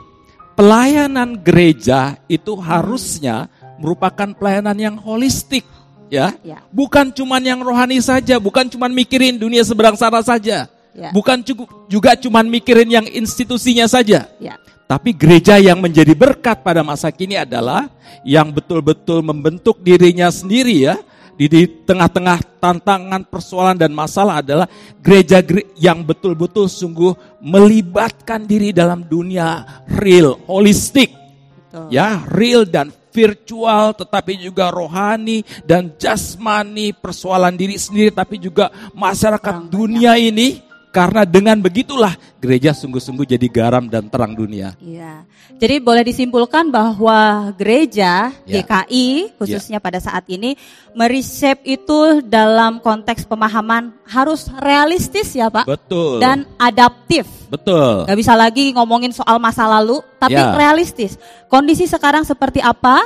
pelayanan 0.55 1.35
gereja 1.43 2.15
itu 2.31 2.55
harusnya 2.55 3.51
merupakan 3.83 4.31
pelayanan 4.39 4.79
yang 4.79 4.97
holistik, 5.03 5.67
ya. 6.15 6.27
Ya. 6.47 6.59
Bukan 6.71 7.11
cuman 7.11 7.43
yang 7.43 7.59
rohani 7.59 7.99
saja, 7.99 8.39
bukan 8.39 8.71
cuman 8.71 8.95
mikirin 8.95 9.35
dunia 9.35 9.67
seberang 9.67 9.99
sana 9.99 10.23
saja. 10.23 10.71
Ya. 10.95 11.11
Bukan 11.11 11.43
cukup 11.43 11.67
juga 11.91 12.15
cuman 12.15 12.47
mikirin 12.47 12.87
yang 12.87 13.07
institusinya 13.11 13.91
saja. 13.91 14.31
ya. 14.39 14.55
Tapi 14.87 15.11
gereja 15.17 15.59
yang 15.59 15.81
menjadi 15.81 16.13
berkat 16.15 16.61
pada 16.63 16.85
masa 16.85 17.09
kini 17.11 17.35
adalah 17.41 17.89
yang 18.23 18.53
betul-betul 18.53 19.25
membentuk 19.25 19.83
dirinya 19.83 20.31
sendiri 20.31 20.87
ya. 20.87 20.97
Di, 21.35 21.51
di 21.51 21.67
tengah-tengah 21.67 22.63
tantangan, 22.63 23.27
persoalan 23.27 23.75
dan 23.75 23.91
masalah 23.91 24.39
adalah 24.39 24.71
gereja 25.03 25.43
gere- 25.43 25.67
yang 25.75 26.07
betul-betul 26.07 26.71
sungguh 26.71 27.11
melibatkan 27.43 28.47
diri 28.47 28.71
dalam 28.71 29.03
dunia 29.03 29.67
real, 29.99 30.39
holistik. 30.47 31.11
Betul. 31.11 31.91
Ya, 31.91 32.23
real 32.31 32.63
dan 32.63 32.95
virtual 33.15 33.95
tetapi 33.95 34.43
juga 34.43 34.75
rohani 34.75 35.47
dan 35.63 35.95
jasmani, 35.95 36.91
persoalan 36.91 37.55
diri 37.55 37.79
sendiri 37.79 38.11
tapi 38.11 38.43
juga 38.43 38.75
masyarakat 38.91 39.71
dunia 39.71 40.19
ini 40.19 40.74
karena 40.95 41.27
dengan 41.27 41.59
begitulah 41.59 42.15
gereja 42.39 42.71
sungguh-sungguh 42.71 43.27
jadi 43.27 43.47
garam 43.51 43.91
dan 43.91 44.07
terang 44.07 44.31
dunia. 44.31 44.79
Iya. 44.79 45.27
Jadi 45.59 45.83
boleh 45.83 46.07
disimpulkan 46.07 46.71
bahwa 46.71 47.51
gereja 47.59 48.31
Ya. 48.47 48.63
GKI 48.63 49.35
khususnya 49.35 49.83
pada 49.83 49.99
saat 49.99 50.23
ini 50.31 50.55
mereshape 50.95 51.67
itu 51.67 52.23
dalam 52.23 52.79
konteks 52.79 53.27
pemahaman 53.27 53.91
harus 54.07 54.47
realistis 54.63 55.35
ya 55.35 55.51
Pak 55.51 55.67
Betul. 55.67 56.23
dan 56.23 56.47
adaptif. 56.55 57.27
betul. 57.51 58.07
Gak 58.07 58.19
bisa 58.19 58.35
lagi 58.35 58.71
ngomongin 58.71 59.11
soal 59.11 59.39
masa 59.39 59.67
lalu, 59.67 59.99
tapi 60.19 60.39
Ya. 60.39 60.55
realistis. 60.55 61.19
Kondisi 61.47 61.87
sekarang 61.87 62.23
seperti 62.23 62.59
apa, 62.59 63.03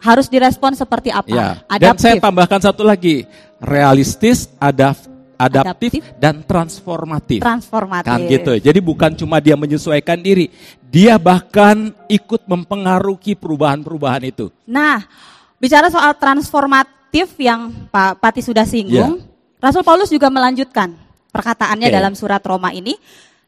harus 0.00 0.28
direspon 0.28 0.72
seperti 0.72 1.08
apa. 1.12 1.28
Ya. 1.28 1.48
Dan 1.76 1.96
saya 1.96 2.16
Adaptif. 2.16 2.24
tambahkan 2.24 2.60
satu 2.60 2.82
lagi, 2.84 3.24
realistis, 3.60 4.48
adap- 4.56 5.09
adaptif, 5.40 5.90
Adaptif. 5.96 6.20
dan 6.20 6.44
transformatif. 6.44 7.40
transformatif. 7.40 8.10
Kan 8.12 8.28
gitu. 8.28 8.52
Jadi 8.60 8.78
bukan 8.84 9.16
cuma 9.16 9.40
dia 9.40 9.56
menyesuaikan 9.56 10.20
diri, 10.20 10.52
dia 10.92 11.16
bahkan 11.16 11.96
ikut 12.12 12.44
mempengaruhi 12.44 13.32
perubahan-perubahan 13.40 14.28
itu. 14.28 14.52
Nah, 14.68 15.00
bicara 15.56 15.88
soal 15.88 16.12
transformatif 16.20 17.32
yang 17.40 17.88
Pak 17.88 18.20
Pati 18.20 18.44
sudah 18.44 18.68
singgung, 18.68 19.24
Rasul 19.56 19.80
Paulus 19.80 20.12
juga 20.12 20.28
melanjutkan 20.28 20.92
perkataannya 21.32 21.88
Oke. 21.88 21.96
dalam 21.96 22.12
surat 22.12 22.42
Roma 22.44 22.74
ini 22.76 22.96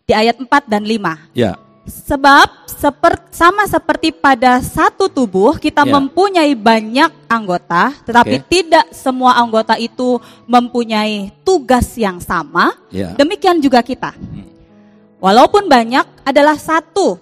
di 0.09 0.12
ayat 0.16 0.40
4 0.40 0.49
dan 0.68 0.82
5. 0.88 1.36
Ya. 1.36 1.61
Sebab 1.82 2.70
seper- 2.70 3.26
sama 3.34 3.66
seperti 3.66 4.14
pada 4.14 4.62
satu 4.62 5.10
tubuh 5.10 5.58
kita 5.58 5.82
Ya. 5.82 5.98
mempunyai 5.98 6.54
banyak 6.54 7.10
anggota, 7.26 7.90
tetapi 8.06 8.38
Oke. 8.38 8.46
tidak 8.46 8.86
semua 8.94 9.34
anggota 9.34 9.74
itu 9.74 10.22
mempunyai 10.46 11.34
tugas 11.42 11.90
yang 11.98 12.22
sama. 12.22 12.70
Ya. 12.94 13.18
Demikian 13.18 13.58
juga 13.58 13.82
kita. 13.82 14.14
Walaupun 15.18 15.66
banyak 15.66 16.06
adalah 16.22 16.54
satu, 16.54 17.18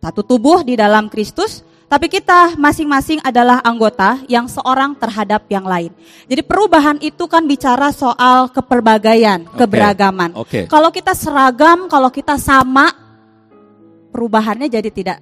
satu 0.00 0.20
tubuh 0.24 0.64
di 0.64 0.76
dalam 0.76 1.12
Kristus, 1.12 1.60
tapi 1.84 2.08
kita 2.08 2.56
masing-masing 2.56 3.20
adalah 3.20 3.60
anggota 3.60 4.16
yang 4.32 4.48
seorang 4.48 4.96
terhadap 4.96 5.44
yang 5.52 5.68
lain. 5.68 5.92
Jadi 6.24 6.40
perubahan 6.40 6.96
itu 7.04 7.28
kan 7.28 7.44
bicara 7.44 7.92
soal 7.92 8.48
keperbagaian, 8.48 9.44
Oke. 9.44 9.60
keberagaman. 9.64 10.32
Oke. 10.36 10.60
Kalau 10.72 10.88
kita 10.88 11.12
seragam, 11.12 11.86
kalau 11.88 12.08
kita 12.08 12.40
sama, 12.40 13.03
perubahannya 14.14 14.70
jadi 14.70 14.86
tidak 14.88 15.18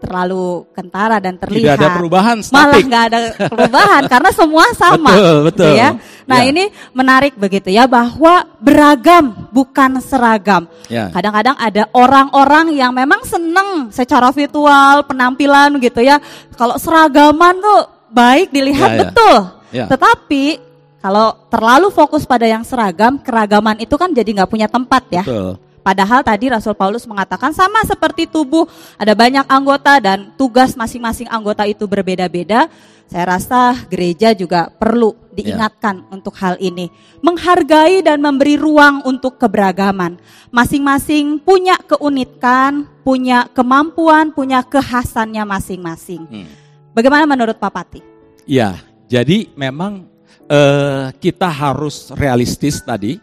terlalu 0.00 0.64
kentara 0.72 1.20
dan 1.20 1.36
terlihat. 1.36 1.60
Tidak 1.60 1.74
ada 1.76 1.88
perubahan, 1.92 2.36
Malah 2.40 2.72
statik. 2.72 2.84
nggak 2.88 3.04
ada 3.04 3.18
perubahan 3.52 4.02
karena 4.08 4.30
semua 4.32 4.64
sama. 4.80 5.12
Betul, 5.12 5.36
betul. 5.44 5.68
Gitu 5.68 5.76
ya. 5.76 5.88
Nah 6.24 6.38
Ya. 6.40 6.44
ini 6.48 6.64
menarik 6.90 7.36
begitu 7.36 7.68
ya 7.68 7.84
bahwa 7.84 8.48
beragam 8.56 9.52
bukan 9.52 10.00
seragam. 10.00 10.64
Ya. 10.88 11.12
Kadang-kadang 11.12 11.52
ada 11.60 11.84
orang-orang 11.92 12.72
yang 12.72 12.96
memang 12.96 13.20
seneng 13.28 13.92
secara 13.92 14.32
virtual 14.32 15.04
penampilan 15.04 15.76
gitu 15.76 16.00
ya. 16.00 16.16
Kalau 16.56 16.80
seragaman 16.80 17.60
tuh 17.60 17.80
baik 18.08 18.48
dilihat 18.50 18.88
Ya, 18.88 18.96
ya. 18.96 19.00
betul. 19.04 19.36
Ya. 19.70 19.84
Tetapi 19.86 20.72
Kalau 21.00 21.32
terlalu 21.48 21.88
fokus 21.88 22.28
pada 22.28 22.44
yang 22.44 22.60
seragam, 22.60 23.16
keragaman 23.16 23.80
itu 23.80 23.96
kan 23.96 24.12
jadi 24.12 24.36
nggak 24.36 24.52
punya 24.52 24.68
tempat 24.68 25.00
ya. 25.08 25.24
Betul. 25.24 25.56
Padahal 25.80 26.20
tadi 26.20 26.52
Rasul 26.52 26.76
Paulus 26.76 27.08
mengatakan 27.08 27.56
sama 27.56 27.80
seperti 27.88 28.28
tubuh, 28.28 28.68
ada 29.00 29.16
banyak 29.16 29.48
anggota 29.48 29.96
dan 29.98 30.32
tugas 30.36 30.76
masing-masing 30.76 31.26
anggota 31.32 31.64
itu 31.64 31.88
berbeda-beda. 31.88 32.68
Saya 33.10 33.26
rasa 33.26 33.74
gereja 33.90 34.30
juga 34.36 34.70
perlu 34.70 35.18
diingatkan 35.34 36.06
untuk 36.14 36.36
hal 36.38 36.54
ini. 36.62 36.92
Menghargai 37.24 38.06
dan 38.06 38.22
memberi 38.22 38.54
ruang 38.54 39.02
untuk 39.02 39.34
keberagaman. 39.34 40.20
Masing-masing 40.54 41.42
punya 41.42 41.74
keunikan, 41.80 42.86
punya 43.02 43.50
kemampuan, 43.50 44.30
punya 44.30 44.62
kekhasannya 44.62 45.42
masing-masing. 45.42 46.22
Hmm. 46.28 46.48
Bagaimana 46.94 47.26
menurut 47.26 47.58
Pak 47.58 47.72
Pati? 47.74 48.00
Ya, 48.46 48.78
jadi 49.10 49.50
memang 49.58 50.06
eh, 50.50 51.14
kita 51.18 51.50
harus 51.50 52.10
realistis 52.14 52.82
tadi 52.82 53.18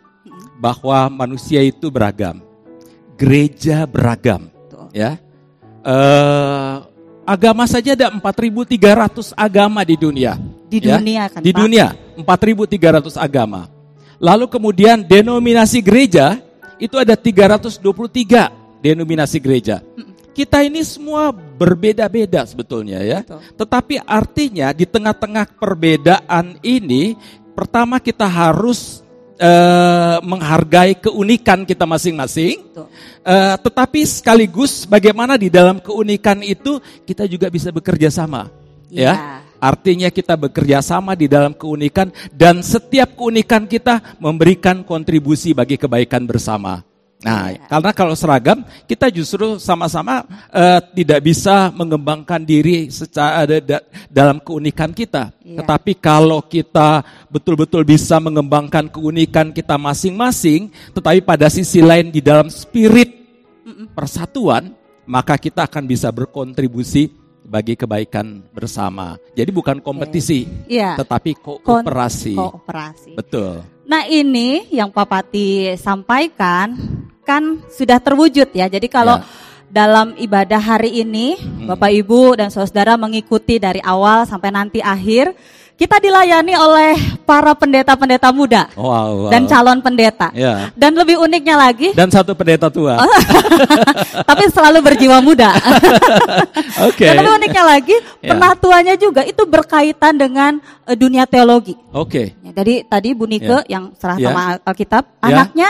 bahwa 0.58 1.08
manusia 1.28 1.62
itu 1.62 1.91
beragam, 1.91 2.41
gereja 3.18 3.84
beragam, 3.89 4.47
Betul. 4.47 4.88
ya. 4.93 5.18
Eh, 5.82 6.76
agama 7.28 7.68
saja 7.68 7.97
ada 7.97 8.07
4.300 8.13 9.36
agama 9.36 9.84
di 9.84 9.95
dunia. 9.99 10.39
Di 10.68 10.80
ya. 10.84 10.99
dunia 10.99 11.24
kan 11.32 11.39
Di 11.43 11.51
Pak? 11.51 11.59
dunia 11.59 11.88
4.300 12.15 13.18
agama. 13.20 13.68
Lalu 14.18 14.45
kemudian 14.49 15.03
denominasi 15.05 15.84
gereja 15.84 16.39
itu 16.78 16.97
ada 16.97 17.13
323 17.18 18.82
denominasi 18.82 19.38
gereja. 19.41 19.82
Kita 20.38 20.61
ini 20.61 20.86
semua 20.86 21.34
berbeda-beda 21.34 22.45
sebetulnya 22.45 23.01
ya. 23.01 23.26
Betul. 23.26 23.41
Tetapi 23.57 23.95
artinya 24.05 24.70
di 24.70 24.86
tengah-tengah 24.86 25.49
perbedaan 25.57 26.61
ini, 26.61 27.18
pertama 27.57 27.97
kita 27.97 28.30
harus 28.30 29.01
eh, 29.38 30.17
menghargai 30.25 30.97
keunikan 30.97 31.63
kita 31.63 31.85
masing-masing. 31.85 32.61
Eh, 33.21 33.55
tetapi 33.61 34.01
sekaligus 34.05 34.89
bagaimana 34.89 35.38
di 35.38 35.47
dalam 35.47 35.77
keunikan 35.77 36.41
itu 36.41 36.81
kita 37.05 37.29
juga 37.29 37.47
bisa 37.53 37.69
bekerja 37.69 38.09
sama. 38.09 38.49
Ya. 38.89 39.13
Ya. 39.13 39.15
Artinya 39.57 40.13
kita 40.13 40.38
bekerja 40.38 40.85
sama 40.85 41.17
di 41.17 41.25
dalam 41.25 41.49
keunikan 41.49 42.13
dan 42.29 42.61
setiap 42.61 43.17
keunikan 43.17 43.65
kita 43.65 43.99
memberikan 44.21 44.85
kontribusi 44.85 45.51
bagi 45.57 45.81
kebaikan 45.81 46.29
bersama. 46.29 46.86
Nah, 47.18 47.49
Ya. 47.49 47.65
karena 47.65 47.91
kalau 47.97 48.13
seragam 48.13 48.61
kita 48.86 49.09
justru 49.09 49.57
sama-sama 49.57 50.22
eh, 50.53 50.80
tidak 51.01 51.26
bisa 51.26 51.74
mengembangkan 51.74 52.38
diri 52.45 52.93
secara 52.93 53.41
da- 53.49 53.57
da- 53.57 53.86
dalam 54.05 54.38
keunikan 54.38 54.93
kita. 54.93 55.34
Ya. 55.41 55.65
Tetapi 55.65 55.97
kalau 55.97 56.45
kita 56.45 57.01
betul-betul 57.34 57.82
bisa 57.82 58.22
mengembangkan 58.22 58.86
keunikan 58.86 59.49
kita 59.49 59.82
masing-masing, 59.82 60.70
tetapi 60.93 61.26
pada 61.26 61.49
sisi 61.49 61.82
lain 61.82 62.13
di 62.13 62.22
dalam 62.22 62.53
spirit 62.53 63.09
persatuan, 63.97 64.78
maka 65.09 65.41
kita 65.41 65.65
akan 65.65 65.84
bisa 65.89 66.13
berkontribusi 66.13 67.09
bagi 67.41 67.74
kebaikan 67.74 68.43
bersama. 68.51 69.15
Jadi 69.34 69.49
bukan 69.55 69.80
kompetisi, 69.80 70.45
Iya. 70.68 70.99
tetapi 70.99 71.39
ko- 71.39 71.63
kooperasi. 71.63 72.36
Kooperasi. 72.36 73.11
Betul. 73.15 73.63
Nah 73.88 74.03
ini 74.03 74.67
yang 74.67 74.91
Pak 74.91 75.07
Pati 75.07 75.79
sampaikan 75.79 76.75
kan 77.23 77.63
sudah 77.71 78.03
terwujud 78.03 78.51
ya. 78.51 78.67
Jadi 78.67 78.91
kalau 78.91 79.15
Ya. 79.15 79.23
dalam 79.71 80.11
ibadah 80.19 80.59
hari 80.59 81.03
ini 81.07 81.39
Bapak 81.63 81.95
Ibu 81.95 82.35
dan 82.35 82.51
saudara 82.51 82.99
mengikuti 82.99 83.55
dari 83.59 83.79
awal 83.79 84.27
sampai 84.27 84.51
nanti 84.51 84.83
akhir, 84.83 85.31
kita 85.78 86.01
dilayani 86.01 86.57
oleh 86.57 86.97
para 87.21 87.53
pendeta-pendeta 87.53 88.34
muda 88.34 88.65
Wow, 88.73 89.30
wow. 89.30 89.30
dan 89.30 89.45
calon 89.45 89.78
pendeta. 89.78 90.34
Ya. 90.34 90.73
Dan 90.73 90.97
lebih 90.97 91.21
uniknya 91.21 91.53
lagi, 91.53 91.93
Dan 91.93 92.09
satu 92.09 92.34
pendeta 92.34 92.65
tua. 92.73 92.97
Oh. 92.97 93.05
tapi 94.30 94.49
selalu 94.49 94.82
berjiwa 94.82 95.21
muda. 95.21 95.53
Oke. 96.89 97.05
Dan 97.05 97.21
lebih 97.21 97.34
uniknya 97.38 97.63
lagi, 97.63 97.95
Ya. 98.25 98.34
penatuannya 98.34 98.97
juga 98.97 99.21
itu 99.21 99.45
berkaitan 99.45 100.17
dengan 100.17 100.57
eh, 100.89 100.97
dunia 100.97 101.30
teologi. 101.30 101.78
Oke. 101.93 102.34
Ya, 102.41 102.51
Jadi 102.57 102.82
tadi 102.89 103.09
Bu 103.13 103.30
Nike 103.30 103.69
yang 103.69 103.93
serah 104.01 104.17
sama 104.17 104.57
Alkitab, 104.65 105.05
Ya. 105.21 105.30
anaknya 105.30 105.69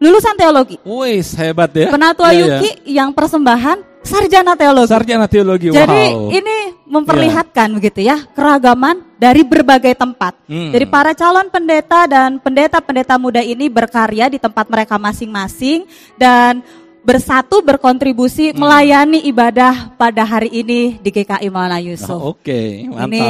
lulusan 0.00 0.34
teologi. 0.34 0.80
Wis 0.82 1.36
hebat 1.36 1.68
ya. 1.76 1.92
Penatua 1.92 2.32
Ya, 2.32 2.40
ya. 2.40 2.44
Yuki 2.56 2.70
yang 2.88 3.12
persembahan 3.12 3.91
sarjana 4.02 4.52
teologi. 4.54 4.90
Sarjana 4.90 5.26
teologi. 5.26 5.66
Jadi 5.70 6.02
wow. 6.12 6.28
ini 6.30 6.56
memperlihatkan 6.86 7.72
begitu 7.78 8.04
ya 8.04 8.20
keragaman 8.36 9.16
dari 9.16 9.42
berbagai 9.46 9.96
tempat. 9.96 10.36
Hmm. 10.44 10.70
Jadi 10.74 10.84
para 10.90 11.16
calon 11.16 11.48
pendeta 11.48 12.04
dan 12.04 12.36
pendeta-pendeta 12.36 13.16
muda 13.16 13.40
ini 13.40 13.70
berkarya 13.72 14.28
di 14.28 14.36
tempat 14.36 14.68
mereka 14.68 15.00
masing-masing 15.00 15.88
dan 16.20 16.60
bersatu 17.02 17.64
berkontribusi 17.66 18.54
Hmm. 18.54 18.62
melayani 18.62 19.26
ibadah 19.26 19.94
pada 19.98 20.22
hari 20.22 20.50
ini 20.52 21.02
di 21.02 21.10
GKI 21.10 21.50
Maulana 21.50 21.82
Yusuf. 21.82 22.14
Oh, 22.14 22.38
Oke, 22.38 22.86
mantap. 22.86 23.10
Ini 23.10 23.24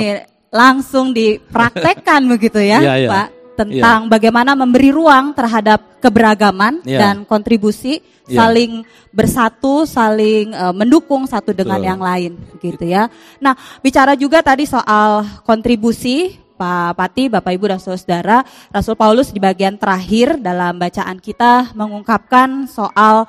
langsung 0.53 1.17
dipraktekkan 1.17 2.21
begitu 2.37 2.61
ya, 2.61 2.85
Iya, 2.85 2.95
iya. 3.01 3.09
Pak, 3.09 3.27
tentang 3.53 4.09
bagaimana 4.09 4.57
memberi 4.57 4.91
ruang 4.91 5.37
terhadap 5.37 6.01
keberagaman 6.01 6.81
Iya. 6.83 6.99
dan 6.99 7.17
kontribusi, 7.29 8.01
Iya. 8.27 8.39
saling 8.43 8.83
bersatu, 9.13 9.85
saling 9.85 10.53
eh, 10.53 10.75
mendukung 10.75 11.29
satu 11.29 11.53
dengan 11.53 11.79
Betul. 11.79 11.89
yang 11.93 12.01
lain, 12.01 12.33
gitu 12.61 12.85
ya. 12.85 13.13
Nah, 13.39 13.55
bicara 13.85 14.17
juga 14.17 14.41
tadi 14.43 14.65
soal 14.69 15.25
kontribusi. 15.45 16.41
Pak 16.53 16.95
Pati, 16.95 17.27
Bapak 17.27 17.59
Ibu 17.59 17.75
dan 17.75 17.81
Saudara, 17.83 18.47
Rasul 18.71 18.95
Paulus 18.95 19.35
di 19.35 19.43
bagian 19.43 19.75
terakhir 19.75 20.39
dalam 20.39 20.79
bacaan 20.79 21.19
kita 21.19 21.75
mengungkapkan 21.75 22.71
soal 22.71 23.27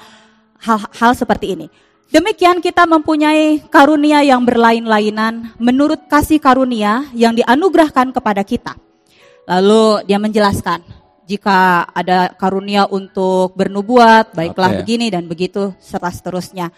hal-hal 0.61 1.11
seperti 1.17 1.57
ini. 1.57 1.65
Demikian 2.13 2.61
kita 2.61 2.85
mempunyai 2.85 3.57
karunia 3.73 4.21
yang 4.21 4.45
berlain-lainan 4.45 5.57
menurut 5.57 6.05
kasih 6.05 6.37
karunia 6.37 7.09
yang 7.17 7.33
dianugerahkan 7.33 8.13
kepada 8.13 8.45
kita. 8.45 8.77
Lalu 9.43 10.07
dia 10.07 10.19
menjelaskan, 10.19 10.83
jika 11.27 11.87
ada 11.91 12.31
karunia 12.35 12.87
untuk 12.87 13.55
bernubuat, 13.55 14.31
baiklah 14.35 14.75
Oke. 14.75 14.79
begini 14.83 15.11
dan 15.11 15.27
begitu 15.27 15.75
serta 15.83 16.11
seterusnya. 16.11 16.71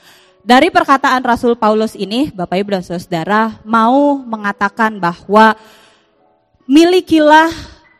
Dari 0.45 0.69
perkataan 0.69 1.25
Rasul 1.25 1.57
Paulus 1.57 1.97
ini, 1.97 2.29
Bapak 2.29 2.61
Ibu 2.61 2.69
dan 2.77 2.85
Saudara 2.85 3.57
mau 3.65 4.17
mengatakan 4.21 5.01
bahwa 5.01 5.57
milikilah 6.69 7.49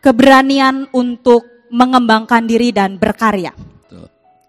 keberanian 0.01 0.86
untuk 0.93 1.45
mengembangkan 1.74 2.45
diri 2.45 2.70
dan 2.70 3.01
berkarya 3.01 3.53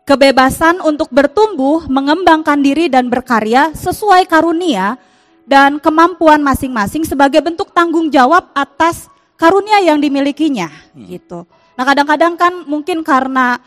kebebasan 0.07 0.79
untuk 0.87 1.11
bertumbuh, 1.11 1.91
mengembangkan 1.91 2.63
diri 2.63 2.87
dan 2.87 3.11
berkarya 3.11 3.75
sesuai 3.75 4.31
karunia 4.31 4.97
dan 5.45 5.83
kemampuan 5.83 6.41
masing-masing 6.41 7.03
sebagai 7.03 7.43
bentuk 7.43 7.75
tanggung 7.75 8.07
jawab 8.09 8.47
atas 8.55 9.11
karunia 9.37 9.85
yang 9.85 10.01
dimilikinya 10.01 10.69
gitu. 10.97 11.45
Nah, 11.77 11.85
kadang-kadang 11.85 12.35
kan 12.35 12.53
mungkin 12.65 13.05
karena 13.05 13.61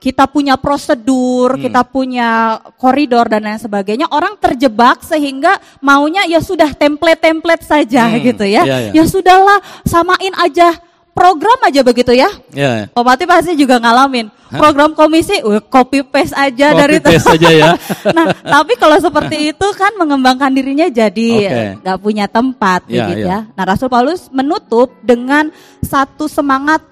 kita 0.00 0.24
punya 0.24 0.56
prosedur, 0.56 1.54
Hmm. 1.54 1.62
kita 1.62 1.84
punya 1.84 2.56
koridor 2.80 3.28
dan 3.28 3.44
lain 3.44 3.60
sebagainya, 3.60 4.08
orang 4.08 4.32
terjebak 4.40 5.04
sehingga 5.04 5.60
maunya 5.78 6.24
ya 6.24 6.40
sudah 6.40 6.72
template-template 6.72 7.62
saja 7.62 8.08
Hmm, 8.08 8.16
gitu 8.24 8.48
ya. 8.48 8.64
iya, 8.64 8.76
iya. 8.88 8.92
Ya 8.96 9.04
sudahlah, 9.04 9.60
samain 9.84 10.32
aja 10.40 10.72
program 11.12 11.58
aja 11.66 11.80
begitu 11.82 12.12
ya. 12.14 12.30
Ya. 12.54 12.88
Pak 12.90 13.04
Pati 13.04 13.24
pasti 13.28 13.52
juga 13.58 13.78
ngalamin 13.82 14.30
program 14.50 14.90
komisi, 14.98 15.38
uh, 15.46 15.62
copy 15.62 16.02
paste 16.02 16.34
aja 16.34 16.74
Copy 16.74 16.80
dari 16.82 16.96
paste 16.98 17.38
aja 17.38 17.50
ya. 17.50 17.70
nah, 18.16 18.34
tapi 18.34 18.74
kalau 18.74 18.98
seperti 18.98 19.36
itu 19.54 19.66
kan 19.78 19.94
mengembangkan 19.94 20.50
dirinya 20.50 20.90
jadi 20.90 21.30
nggak 21.78 21.98
punya 22.02 22.26
tempat, 22.26 22.82
Ya, 22.90 23.06
begitu 23.06 23.26
ya. 23.26 23.30
ya. 23.30 23.38
Nah, 23.54 23.64
Rasul 23.66 23.86
Paulus 23.86 24.26
menutup 24.34 24.90
dengan 25.06 25.54
satu 25.84 26.26
semangat 26.26 26.82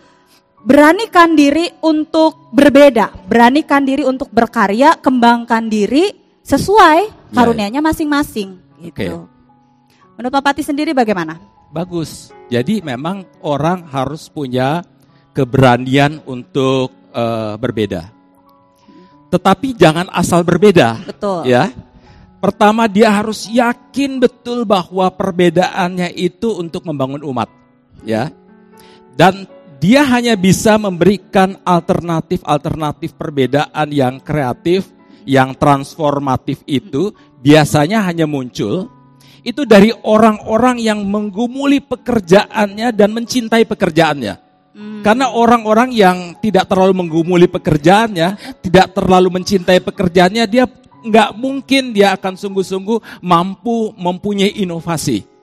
beranikan 0.62 1.34
diri 1.34 1.70
untuk 1.82 2.50
berbeda, 2.54 3.14
beranikan 3.26 3.82
diri 3.82 4.06
untuk 4.06 4.30
berkarya, 4.30 4.98
kembangkan 4.98 5.66
diri 5.66 6.14
sesuai 6.46 7.32
karunianya 7.34 7.82
masing-masing. 7.82 8.58
Gitu. 8.78 9.14
Oke. 9.14 9.36
Menurut 10.18 10.34
Pak 10.34 10.44
Pati 10.50 10.62
sendiri 10.66 10.90
bagaimana? 10.94 11.57
Bagus. 11.68 12.32
Jadi 12.48 12.80
memang 12.80 13.28
orang 13.44 13.84
harus 13.92 14.32
punya 14.32 14.80
keberanian 15.36 16.24
untuk 16.24 16.92
eh, 17.12 17.54
berbeda. 17.60 18.08
Tetapi 19.28 19.76
jangan 19.76 20.08
asal 20.08 20.40
berbeda. 20.40 21.04
Betul. 21.04 21.44
Ya. 21.44 21.68
Pertama 22.38 22.86
dia 22.86 23.10
harus 23.10 23.50
yakin 23.50 24.22
betul 24.22 24.62
bahwa 24.62 25.10
perbedaannya 25.10 26.14
itu 26.14 26.56
untuk 26.56 26.86
membangun 26.86 27.20
umat. 27.26 27.50
Ya. 28.06 28.30
Dan 29.18 29.44
dia 29.82 30.06
hanya 30.06 30.38
bisa 30.38 30.78
memberikan 30.78 31.58
alternatif-alternatif 31.66 33.14
perbedaan 33.18 33.90
yang 33.90 34.22
kreatif, 34.22 34.90
yang 35.26 35.54
transformatif 35.58 36.62
itu 36.66 37.10
biasanya 37.42 38.06
hanya 38.06 38.26
muncul 38.26 38.90
itu 39.48 39.64
dari 39.64 39.88
orang-orang 40.04 40.76
yang 40.76 41.00
menggumuli 41.08 41.80
pekerjaannya 41.80 42.92
dan 42.92 43.08
mencintai 43.16 43.64
pekerjaannya. 43.64 44.34
Hmm. 44.76 45.00
Karena 45.00 45.32
orang-orang 45.32 45.88
yang 45.96 46.36
tidak 46.44 46.68
terlalu 46.68 47.00
menggumuli 47.00 47.48
pekerjaannya, 47.48 48.60
tidak 48.60 48.92
terlalu 48.92 49.40
mencintai 49.40 49.80
pekerjaannya, 49.80 50.44
dia 50.44 50.68
nggak 50.98 51.30
mungkin 51.40 51.96
dia 51.96 52.12
akan 52.12 52.36
sungguh-sungguh 52.36 53.24
mampu 53.24 53.96
mempunyai 53.96 54.60
inovasi. 54.60 55.37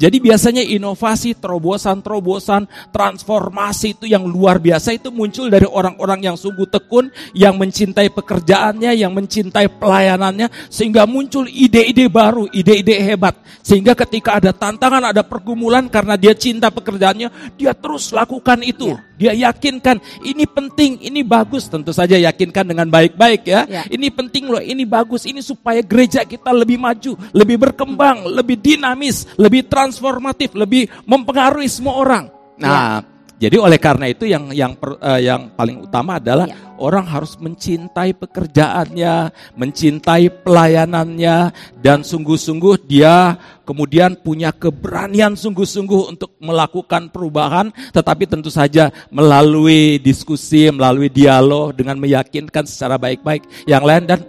Jadi 0.00 0.22
biasanya 0.22 0.62
inovasi, 0.62 1.34
terobosan-terobosan, 1.34 2.70
transformasi 2.94 3.98
itu 3.98 4.06
yang 4.06 4.22
luar 4.22 4.62
biasa 4.62 4.94
itu 4.94 5.10
muncul 5.10 5.50
dari 5.50 5.66
orang-orang 5.66 6.24
yang 6.30 6.36
sungguh 6.38 6.70
tekun, 6.70 7.10
yang 7.34 7.58
mencintai 7.58 8.14
pekerjaannya, 8.14 8.94
yang 8.94 9.10
mencintai 9.10 9.66
pelayanannya, 9.76 10.48
sehingga 10.70 11.04
muncul 11.04 11.50
ide-ide 11.50 12.06
baru, 12.06 12.46
ide-ide 12.54 12.96
hebat. 13.02 13.36
Sehingga 13.60 13.92
ketika 13.98 14.40
ada 14.40 14.54
tantangan, 14.54 15.12
ada 15.12 15.26
pergumulan 15.26 15.90
karena 15.90 16.14
dia 16.14 16.32
cinta 16.32 16.70
pekerjaannya, 16.70 17.58
dia 17.58 17.74
terus 17.74 18.14
lakukan 18.14 18.62
itu. 18.62 18.94
Ya. 18.94 19.10
Dia 19.20 19.52
yakinkan 19.52 20.00
ini 20.24 20.48
penting, 20.48 20.96
ini 21.04 21.20
bagus. 21.20 21.68
Tentu 21.68 21.92
saja 21.92 22.16
yakinkan 22.16 22.64
dengan 22.64 22.88
baik-baik 22.88 23.44
ya. 23.44 23.68
ya. 23.68 23.84
Ini 23.84 24.08
penting 24.08 24.48
loh, 24.48 24.64
ini 24.64 24.88
bagus, 24.88 25.28
ini 25.28 25.44
supaya 25.44 25.84
gereja 25.84 26.24
kita 26.24 26.48
lebih 26.56 26.80
maju, 26.80 27.20
lebih 27.36 27.60
berkembang, 27.60 28.24
lebih 28.32 28.56
dinamis, 28.56 29.28
lebih 29.40 29.64
transformatif, 29.72 30.52
lebih 30.52 30.92
mempengaruhi 31.08 31.66
semua 31.72 31.96
orang. 31.96 32.24
Nah, 32.60 33.00
ya. 33.00 33.10
Jadi 33.40 33.56
oleh 33.56 33.80
karena 33.80 34.04
itu 34.12 34.28
yang 34.28 34.52
yang 34.52 34.76
per, 34.76 35.00
uh, 35.00 35.16
yang 35.16 35.56
paling 35.56 35.80
utama 35.80 36.20
adalah 36.20 36.44
ya. 36.44 36.76
orang 36.76 37.08
harus 37.08 37.40
mencintai 37.40 38.12
pekerjaannya, 38.12 39.32
mencintai 39.56 40.44
pelayanannya 40.44 41.48
dan 41.80 42.04
sungguh-sungguh 42.04 42.84
dia 42.84 43.40
kemudian 43.64 44.20
punya 44.20 44.52
keberanian 44.52 45.40
sungguh-sungguh 45.40 46.12
untuk 46.12 46.36
melakukan 46.36 47.08
perubahan 47.08 47.72
tetapi 47.96 48.28
tentu 48.28 48.52
saja 48.52 48.92
melalui 49.08 49.96
diskusi, 50.04 50.68
melalui 50.68 51.08
dialog 51.08 51.72
dengan 51.72 51.96
meyakinkan 51.96 52.68
secara 52.68 53.00
baik-baik 53.00 53.48
yang 53.64 53.88
lain 53.88 54.04
dan 54.04 54.20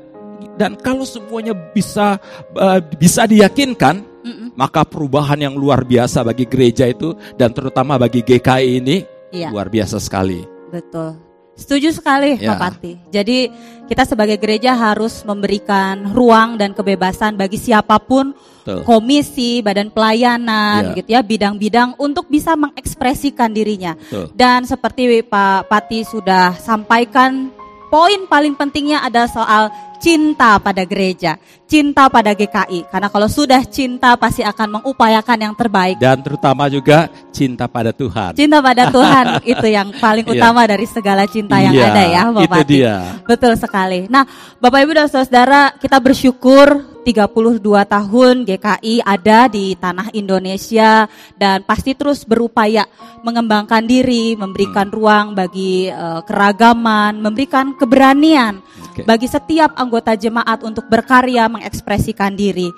dan 0.56 0.80
kalau 0.80 1.04
semuanya 1.04 1.52
bisa 1.52 2.16
uh, 2.56 2.80
bisa 2.96 3.28
diyakinkan 3.28 4.11
Mm-mm. 4.22 4.54
maka 4.54 4.86
perubahan 4.86 5.38
yang 5.42 5.56
luar 5.58 5.82
biasa 5.82 6.22
bagi 6.22 6.46
gereja 6.46 6.86
itu 6.86 7.18
dan 7.36 7.52
terutama 7.52 7.98
bagi 7.98 8.22
GKI 8.22 8.68
ini 8.82 8.98
iya. 9.34 9.50
luar 9.50 9.68
biasa 9.72 9.98
sekali. 9.98 10.46
Betul. 10.70 11.32
Setuju 11.52 11.94
sekali 11.94 12.40
ya. 12.40 12.56
Pak 12.56 12.58
Pati. 12.58 12.94
Jadi 13.12 13.52
kita 13.86 14.08
sebagai 14.08 14.40
gereja 14.40 14.74
harus 14.74 15.22
memberikan 15.28 16.10
ruang 16.16 16.56
dan 16.56 16.72
kebebasan 16.72 17.36
bagi 17.36 17.60
siapa 17.60 18.00
pun 18.02 18.34
Betul. 18.64 18.82
komisi, 18.88 19.60
badan 19.60 19.92
pelayanan 19.92 20.96
ya. 20.96 20.98
gitu 20.98 21.10
ya, 21.12 21.22
bidang-bidang 21.22 22.00
untuk 22.00 22.32
bisa 22.32 22.56
mengekspresikan 22.56 23.52
dirinya. 23.52 23.94
Betul. 24.00 24.32
Dan 24.34 24.64
seperti 24.64 25.22
Pak 25.28 25.70
Pati 25.70 26.08
sudah 26.08 26.56
sampaikan 26.56 27.52
poin 27.92 28.26
paling 28.32 28.56
pentingnya 28.56 29.04
ada 29.04 29.28
soal 29.28 29.68
cinta 30.02 30.58
pada 30.58 30.82
gereja, 30.82 31.38
cinta 31.70 32.10
pada 32.10 32.34
GKI. 32.34 32.90
Karena 32.90 33.08
kalau 33.14 33.30
sudah 33.30 33.62
cinta 33.70 34.18
pasti 34.18 34.42
akan 34.42 34.82
mengupayakan 34.82 35.38
yang 35.38 35.54
terbaik. 35.54 36.02
Dan 36.02 36.26
terutama 36.26 36.66
juga 36.68 37.06
cinta 37.30 37.70
pada 37.70 37.94
Tuhan. 37.94 38.34
Cinta 38.34 38.58
pada 38.60 38.90
Tuhan 38.90 39.26
itu 39.54 39.68
yang 39.70 39.94
paling 40.02 40.26
iya. 40.26 40.34
utama 40.34 40.66
dari 40.66 40.90
segala 40.90 41.30
cinta 41.30 41.62
yang 41.62 41.78
yeah, 41.78 41.94
ada 41.94 42.04
ya 42.10 42.22
Bapak. 42.34 42.58
Itu 42.58 42.64
dia. 42.68 42.96
Betul 43.24 43.54
sekali. 43.56 44.10
Nah 44.10 44.26
Bapak 44.58 44.82
Ibu 44.82 44.92
dan 44.98 45.08
Saudara 45.08 45.72
kita 45.78 46.02
bersyukur 46.02 46.91
32 47.02 47.62
tahun 47.66 48.36
GKI 48.46 49.02
ada 49.02 49.50
di 49.50 49.74
tanah 49.74 50.14
Indonesia 50.14 51.10
dan 51.34 51.66
pasti 51.66 51.98
terus 51.98 52.22
berupaya 52.24 52.86
mengembangkan 53.26 53.86
diri, 53.86 54.38
memberikan 54.38 54.88
hmm. 54.90 54.96
ruang 54.96 55.26
bagi 55.34 55.90
uh, 55.90 56.22
keragaman, 56.26 57.18
memberikan 57.18 57.74
keberanian 57.74 58.62
okay. 58.94 59.04
bagi 59.06 59.26
setiap 59.26 59.74
anggota 59.78 60.14
jemaat 60.14 60.62
untuk 60.62 60.86
berkarya 60.86 61.50
mengekspresikan 61.50 62.38
diri. 62.38 62.70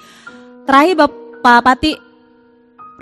Terakhir 0.64 0.96
Bapak 1.04 1.60
Pati 1.64 1.92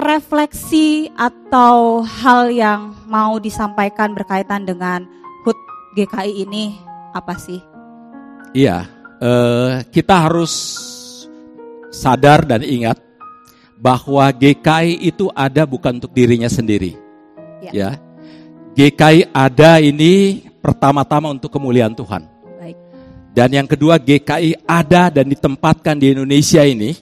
refleksi 0.01 1.13
atau 1.13 2.01
hal 2.01 2.49
yang 2.49 2.97
mau 3.05 3.37
disampaikan 3.37 4.17
berkaitan 4.17 4.65
dengan 4.65 5.05
HUT 5.45 5.57
GKI 5.93 6.49
ini 6.49 6.73
apa 7.13 7.37
sih? 7.37 7.61
Iya, 8.57 8.89
uh, 9.21 9.85
kita 9.93 10.27
harus 10.27 10.53
sadar 12.01 12.41
dan 12.49 12.65
ingat 12.65 12.97
bahwa 13.77 14.25
GKI 14.33 15.05
itu 15.05 15.29
ada 15.37 15.69
bukan 15.69 16.01
untuk 16.01 16.09
dirinya 16.13 16.49
sendiri. 16.49 16.97
Ya. 17.61 17.71
ya. 17.73 17.89
GKI 18.73 19.29
ada 19.29 19.77
ini 19.77 20.45
pertama-tama 20.61 21.29
untuk 21.29 21.53
kemuliaan 21.53 21.93
Tuhan. 21.93 22.25
Baik. 22.57 22.77
Dan 23.37 23.49
yang 23.53 23.67
kedua 23.69 24.01
GKI 24.01 24.65
ada 24.65 25.13
dan 25.13 25.29
ditempatkan 25.29 26.01
di 26.01 26.17
Indonesia 26.17 26.65
ini 26.65 26.97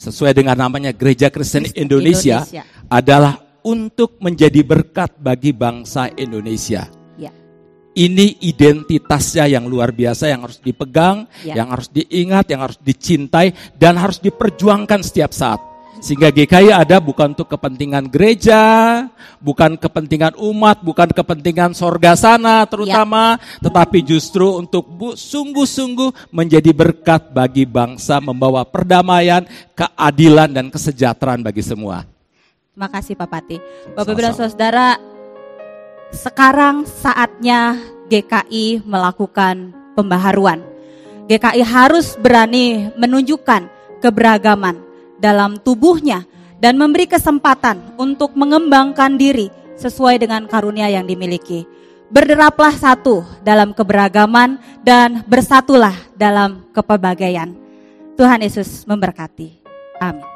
sesuai 0.00 0.32
dengan 0.32 0.56
namanya 0.56 0.92
Gereja 0.92 1.28
Kristen 1.28 1.68
Indonesia, 1.76 2.44
Indonesia 2.44 2.62
adalah 2.88 3.40
untuk 3.64 4.20
menjadi 4.20 4.60
berkat 4.60 5.16
bagi 5.16 5.56
bangsa 5.56 6.12
Indonesia. 6.12 7.03
Ini 7.94 8.42
identitasnya 8.42 9.46
yang 9.46 9.70
luar 9.70 9.94
biasa 9.94 10.26
yang 10.26 10.42
harus 10.42 10.58
dipegang, 10.58 11.30
ya. 11.46 11.62
yang 11.62 11.70
harus 11.70 11.86
diingat, 11.94 12.50
yang 12.50 12.66
harus 12.66 12.78
dicintai 12.82 13.54
dan 13.78 13.94
harus 13.94 14.18
diperjuangkan 14.18 15.00
setiap 15.06 15.30
saat. 15.30 15.62
Sehingga 16.04 16.28
GKI 16.28 16.68
ada 16.68 17.00
bukan 17.00 17.32
untuk 17.32 17.48
kepentingan 17.48 18.12
gereja, 18.12 18.60
bukan 19.40 19.80
kepentingan 19.80 20.36
umat, 20.36 20.84
bukan 20.84 21.08
kepentingan 21.08 21.72
sorga 21.72 22.12
sana 22.12 22.66
terutama, 22.68 23.40
ya. 23.40 23.70
tetapi 23.70 24.04
justru 24.04 24.58
untuk 24.58 24.84
sungguh-sungguh 25.16 26.34
menjadi 26.34 26.76
berkat 26.76 27.32
bagi 27.32 27.64
bangsa, 27.64 28.20
membawa 28.20 28.68
perdamaian, 28.68 29.48
keadilan, 29.72 30.52
dan 30.52 30.66
kesejahteraan 30.68 31.40
bagi 31.40 31.64
semua. 31.64 32.04
Terima 32.74 32.90
kasih 32.90 33.14
Pak 33.14 33.28
Pati. 33.30 33.56
Bapak 33.94 34.18
dan 34.18 34.34
Saudara, 34.34 34.98
sekarang 36.14 36.86
saatnya 36.86 37.76
GKI 38.08 38.86
melakukan 38.86 39.74
pembaharuan. 39.98 40.62
GKI 41.26 41.62
harus 41.66 42.14
berani 42.20 42.88
menunjukkan 42.94 43.68
keberagaman 43.98 44.78
dalam 45.18 45.56
tubuhnya 45.60 46.28
dan 46.60 46.76
memberi 46.76 47.08
kesempatan 47.08 47.96
untuk 48.00 48.36
mengembangkan 48.36 49.16
diri 49.16 49.48
sesuai 49.76 50.22
dengan 50.22 50.46
karunia 50.46 50.88
yang 50.88 51.04
dimiliki. 51.04 51.66
Berderaplah 52.12 52.76
satu 52.76 53.24
dalam 53.42 53.74
keberagaman 53.74 54.60
dan 54.84 55.24
bersatulah 55.26 55.96
dalam 56.14 56.62
kepelbagaian. 56.70 57.50
Tuhan 58.14 58.44
Yesus 58.44 58.86
memberkati. 58.86 59.58
Amin. 59.98 60.33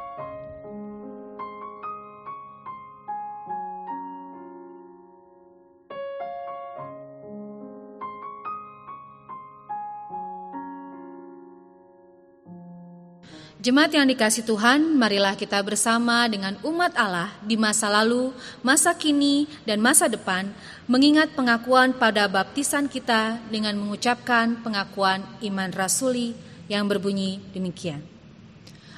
Jemaat 13.69 13.93
yang 13.93 14.09
dikasih 14.09 14.49
Tuhan, 14.49 14.97
marilah 14.97 15.37
kita 15.37 15.61
bersama 15.61 16.25
dengan 16.25 16.57
umat 16.65 16.97
Allah 16.97 17.29
di 17.45 17.53
masa 17.61 17.93
lalu, 17.93 18.33
masa 18.65 18.97
kini, 18.97 19.45
dan 19.69 19.77
masa 19.77 20.09
depan, 20.09 20.49
mengingat 20.89 21.37
pengakuan 21.37 21.93
pada 21.93 22.25
baptisan 22.33 22.89
kita 22.89 23.37
dengan 23.53 23.77
mengucapkan 23.77 24.57
pengakuan 24.65 25.21
iman 25.45 25.69
rasuli 25.69 26.33
yang 26.65 26.89
berbunyi 26.89 27.45
demikian. 27.53 28.01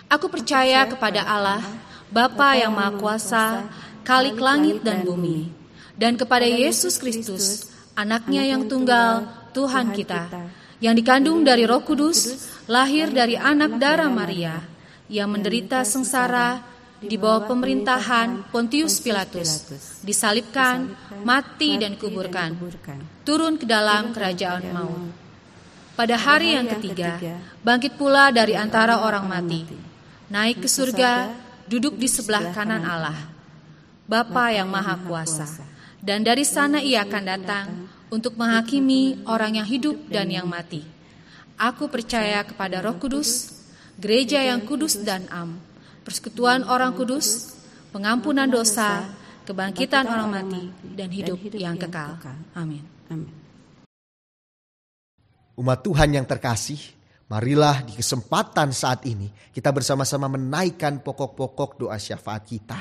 Aku 0.07 0.31
percaya 0.31 0.87
kepada 0.87 1.27
Allah, 1.27 1.67
Bapa 2.07 2.55
yang 2.55 2.71
Maha 2.71 2.95
Kuasa, 2.95 3.67
Kalik 4.07 4.39
langit 4.39 4.87
dan 4.87 5.03
bumi, 5.03 5.51
dan 5.99 6.15
kepada 6.15 6.47
Yesus 6.47 6.95
Kristus, 7.03 7.75
anaknya 7.99 8.47
yang 8.47 8.71
tunggal, 8.71 9.27
Tuhan 9.51 9.91
kita, 9.91 10.31
yang 10.81 10.97
dikandung 10.97 11.45
dari 11.45 11.69
roh 11.69 11.85
kudus, 11.85 12.49
lahir 12.65 13.13
dari 13.13 13.37
anak 13.37 13.77
darah 13.77 14.09
Maria, 14.09 14.65
yang 15.13 15.29
menderita 15.29 15.85
sengsara 15.85 16.65
di 17.01 17.17
bawah 17.17 17.49
pemerintahan 17.49 18.49
Pontius 18.53 19.01
Pilatus, 19.01 19.69
disalibkan, 20.05 20.93
mati 21.25 21.77
dan 21.81 21.97
kuburkan, 22.01 22.57
turun 23.25 23.61
ke 23.61 23.69
dalam 23.69 24.13
kerajaan 24.13 24.65
maut. 24.73 25.13
Pada 25.97 26.17
hari 26.17 26.57
yang 26.57 26.65
ketiga, 26.65 27.21
bangkit 27.61 28.01
pula 28.01 28.33
dari 28.33 28.57
antara 28.57 29.05
orang 29.05 29.29
mati, 29.29 29.69
naik 30.33 30.65
ke 30.65 30.69
surga, 30.69 31.29
duduk 31.69 32.01
di 32.01 32.09
sebelah 32.09 32.57
kanan 32.57 32.89
Allah, 32.89 33.21
Bapa 34.09 34.49
yang 34.49 34.73
Maha 34.73 34.97
Kuasa, 35.05 35.45
dan 36.01 36.25
dari 36.25 36.49
sana 36.49 36.81
ia 36.81 37.05
akan 37.05 37.25
datang 37.29 37.67
untuk 38.11 38.35
menghakimi 38.35 39.23
orang 39.25 39.63
yang 39.63 39.69
hidup 39.71 39.97
dan 40.11 40.29
yang 40.29 40.51
mati. 40.51 40.83
Aku 41.55 41.87
percaya 41.87 42.43
kepada 42.43 42.83
Roh 42.83 42.99
Kudus, 42.99 43.63
gereja 43.97 44.43
yang 44.43 44.67
kudus 44.67 44.99
dan 45.07 45.31
am, 45.31 45.63
persekutuan 46.03 46.67
orang 46.67 46.93
kudus, 46.99 47.55
pengampunan 47.95 48.51
dosa, 48.51 49.07
kebangkitan 49.47 50.11
orang 50.11 50.29
mati, 50.31 50.63
dan 50.99 51.09
hidup 51.15 51.39
yang 51.55 51.79
kekal. 51.79 52.19
Amin. 52.59 52.83
Umat 55.55 55.79
Tuhan 55.85 56.11
yang 56.17 56.25
terkasih, 56.27 56.81
marilah 57.31 57.85
di 57.85 57.95
kesempatan 57.95 58.75
saat 58.75 59.07
ini 59.07 59.31
kita 59.55 59.71
bersama-sama 59.71 60.27
menaikkan 60.27 60.99
pokok-pokok 61.05 61.87
doa 61.87 62.01
syafaat 62.01 62.43
kita. 62.49 62.81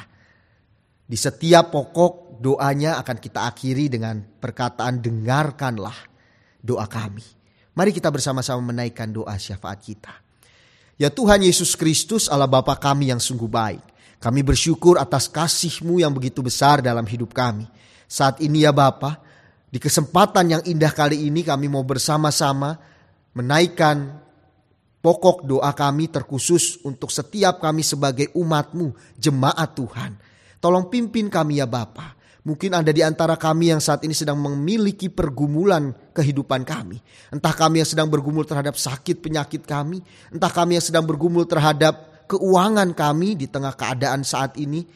Di 1.09 1.17
setiap 1.17 1.73
pokok 1.73 2.37
doanya 2.37 3.01
akan 3.01 3.17
kita 3.17 3.49
akhiri 3.49 3.89
dengan 3.89 4.21
perkataan 4.21 5.01
dengarkanlah 5.01 5.97
doa 6.61 6.85
kami. 6.85 7.25
Mari 7.73 7.89
kita 7.89 8.13
bersama-sama 8.13 8.61
menaikkan 8.69 9.09
doa 9.09 9.33
syafaat 9.41 9.81
kita. 9.81 10.13
Ya 11.01 11.09
Tuhan 11.09 11.41
Yesus 11.41 11.73
Kristus 11.73 12.29
Allah 12.29 12.45
Bapa 12.45 12.77
kami 12.77 13.09
yang 13.09 13.17
sungguh 13.17 13.49
baik. 13.49 13.81
Kami 14.21 14.43
bersyukur 14.43 14.99
atas 14.99 15.31
kasih-Mu 15.31 15.97
yang 15.97 16.13
begitu 16.13 16.45
besar 16.45 16.83
dalam 16.83 17.07
hidup 17.07 17.33
kami. 17.33 17.65
Saat 18.05 18.43
ini 18.43 18.67
ya 18.67 18.75
Bapa, 18.75 19.17
di 19.71 19.81
kesempatan 19.81 20.59
yang 20.59 20.61
indah 20.67 20.91
kali 20.91 21.25
ini 21.25 21.41
kami 21.41 21.71
mau 21.71 21.81
bersama-sama 21.87 22.75
menaikkan 23.31 24.19
pokok 24.99 25.47
doa 25.47 25.71
kami 25.71 26.11
terkhusus 26.11 26.83
untuk 26.83 27.09
setiap 27.09 27.63
kami 27.63 27.79
sebagai 27.81 28.27
umat-Mu, 28.35 28.91
jemaat 29.15 29.71
Tuhan. 29.73 30.28
Tolong 30.59 30.91
pimpin 30.91 31.31
kami 31.31 31.63
ya 31.63 31.67
Bapa. 31.67 32.19
Mungkin 32.39 32.71
ada 32.71 32.91
di 32.95 33.03
antara 33.03 33.35
kami 33.35 33.71
yang 33.71 33.83
saat 33.83 33.99
ini 34.07 34.15
sedang 34.15 34.39
memiliki 34.39 35.11
pergumulan 35.11 35.91
kehidupan 36.15 36.63
kami. 36.63 36.99
Entah 37.35 37.51
kami 37.51 37.83
yang 37.83 37.89
sedang 37.89 38.07
bergumul 38.07 38.47
terhadap 38.47 38.79
sakit 38.79 39.19
penyakit 39.19 39.67
kami, 39.67 39.99
entah 40.31 40.51
kami 40.51 40.79
yang 40.79 40.85
sedang 40.85 41.03
bergumul 41.03 41.43
terhadap 41.43 42.25
keuangan 42.31 42.95
kami 42.95 43.35
di 43.35 43.51
tengah 43.51 43.75
keadaan 43.75 44.23
saat 44.23 44.55
ini. 44.55 44.87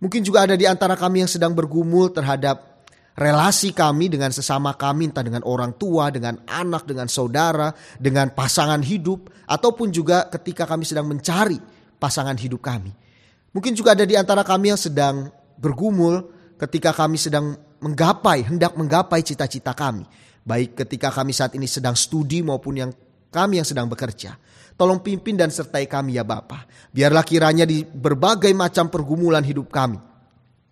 Mungkin 0.00 0.24
juga 0.24 0.48
ada 0.48 0.56
di 0.56 0.64
antara 0.64 0.96
kami 0.96 1.26
yang 1.26 1.30
sedang 1.30 1.52
bergumul 1.52 2.08
terhadap 2.14 2.86
relasi 3.18 3.74
kami 3.74 4.08
dengan 4.08 4.30
sesama 4.30 4.72
kami, 4.78 5.10
entah 5.10 5.26
dengan 5.26 5.42
orang 5.42 5.74
tua, 5.74 6.08
dengan 6.08 6.38
anak, 6.46 6.86
dengan 6.86 7.10
saudara, 7.10 7.74
dengan 7.98 8.30
pasangan 8.30 8.78
hidup, 8.80 9.28
ataupun 9.44 9.90
juga 9.90 10.30
ketika 10.30 10.64
kami 10.64 10.86
sedang 10.86 11.10
mencari 11.10 11.58
pasangan 11.98 12.38
hidup 12.38 12.62
kami. 12.62 13.07
Mungkin 13.52 13.72
juga 13.72 13.96
ada 13.96 14.04
di 14.04 14.14
antara 14.14 14.44
kami 14.44 14.72
yang 14.72 14.80
sedang 14.80 15.32
bergumul 15.56 16.28
ketika 16.60 16.92
kami 16.92 17.16
sedang 17.16 17.56
menggapai, 17.80 18.44
hendak 18.44 18.74
menggapai 18.76 19.24
cita-cita 19.24 19.72
kami. 19.72 20.04
Baik 20.44 20.80
ketika 20.84 21.12
kami 21.12 21.32
saat 21.32 21.54
ini 21.56 21.68
sedang 21.68 21.96
studi 21.96 22.40
maupun 22.40 22.74
yang 22.76 22.90
kami 23.28 23.60
yang 23.60 23.68
sedang 23.68 23.88
bekerja. 23.88 24.36
Tolong 24.78 25.02
pimpin 25.02 25.34
dan 25.34 25.50
sertai 25.50 25.90
kami 25.90 26.16
ya 26.16 26.24
Bapa. 26.24 26.64
Biarlah 26.94 27.26
kiranya 27.26 27.66
di 27.66 27.82
berbagai 27.82 28.54
macam 28.54 28.88
pergumulan 28.88 29.42
hidup 29.42 29.68
kami. 29.74 29.98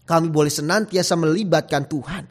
Kami 0.07 0.27
boleh 0.31 0.53
senantiasa 0.53 1.19
melibatkan 1.19 1.91
Tuhan. 1.91 2.25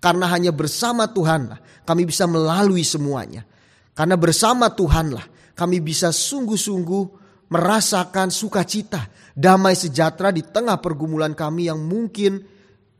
Karena 0.00 0.26
hanya 0.32 0.50
bersama 0.50 1.06
Tuhanlah 1.06 1.86
kami 1.86 2.08
bisa 2.08 2.26
melalui 2.26 2.82
semuanya. 2.82 3.46
Karena 3.94 4.16
bersama 4.18 4.72
Tuhanlah 4.72 5.54
kami 5.54 5.78
bisa 5.78 6.10
sungguh-sungguh 6.10 7.19
merasakan 7.50 8.30
sukacita, 8.30 9.10
damai 9.34 9.74
sejahtera 9.74 10.30
di 10.30 10.46
tengah 10.46 10.78
pergumulan 10.78 11.34
kami 11.34 11.66
yang 11.66 11.82
mungkin 11.82 12.40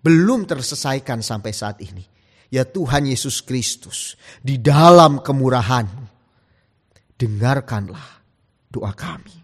belum 0.02 0.44
terselesaikan 0.44 1.22
sampai 1.22 1.52
saat 1.54 1.78
ini. 1.80 2.02
Ya 2.50 2.66
Tuhan 2.66 3.06
Yesus 3.06 3.46
Kristus, 3.46 4.18
di 4.42 4.58
dalam 4.58 5.22
kemurahan, 5.22 5.86
dengarkanlah 7.14 8.26
doa 8.66 8.90
kami. 8.90 9.40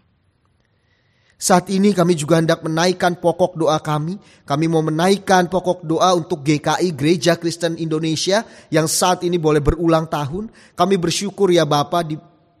Saat 1.37 1.69
ini 1.69 1.93
kami 1.93 2.17
juga 2.17 2.41
hendak 2.41 2.65
menaikkan 2.65 3.21
pokok 3.21 3.61
doa 3.61 3.77
kami. 3.77 4.17
Kami 4.41 4.65
mau 4.65 4.81
menaikkan 4.81 5.45
pokok 5.45 5.85
doa 5.85 6.17
untuk 6.17 6.41
GKI 6.41 6.97
Gereja 6.97 7.37
Kristen 7.37 7.77
Indonesia 7.77 8.41
yang 8.73 8.89
saat 8.89 9.21
ini 9.21 9.37
boleh 9.37 9.61
berulang 9.61 10.09
tahun. 10.09 10.49
Kami 10.73 10.97
bersyukur 10.97 11.53
ya 11.53 11.69
Bapak 11.69 12.09
di 12.09 12.17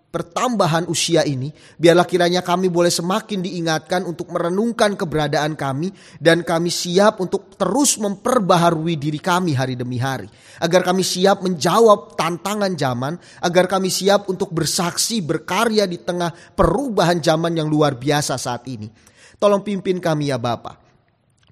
pertambahan 0.07 0.87
usia 0.87 1.27
ini, 1.27 1.51
biarlah 1.75 2.07
kiranya 2.07 2.39
kami 2.39 2.71
boleh 2.71 2.89
semakin 2.89 3.43
diingatkan 3.43 4.07
untuk 4.07 4.31
merenungkan 4.31 4.95
keberadaan 4.95 5.53
kami 5.59 5.91
dan 6.17 6.41
kami 6.41 6.71
siap 6.71 7.19
untuk 7.19 7.53
terus 7.59 7.99
memperbaharui 7.99 8.95
diri 8.95 9.19
kami 9.19 9.53
hari 9.53 9.75
demi 9.75 9.99
hari. 9.99 10.31
Agar 10.63 10.81
kami 10.87 11.03
siap 11.03 11.43
menjawab 11.43 12.15
tantangan 12.15 12.73
zaman, 12.73 13.19
agar 13.43 13.67
kami 13.67 13.91
siap 13.91 14.31
untuk 14.31 14.49
bersaksi 14.55 15.19
berkarya 15.21 15.85
di 15.85 15.99
tengah 16.01 16.31
perubahan 16.55 17.19
zaman 17.19 17.53
yang 17.59 17.67
luar 17.67 17.99
biasa 17.99 18.39
saat 18.39 18.65
ini. 18.71 18.89
Tolong 19.37 19.61
pimpin 19.61 20.01
kami 20.01 20.33
ya 20.33 20.41
Bapak. 20.41 20.87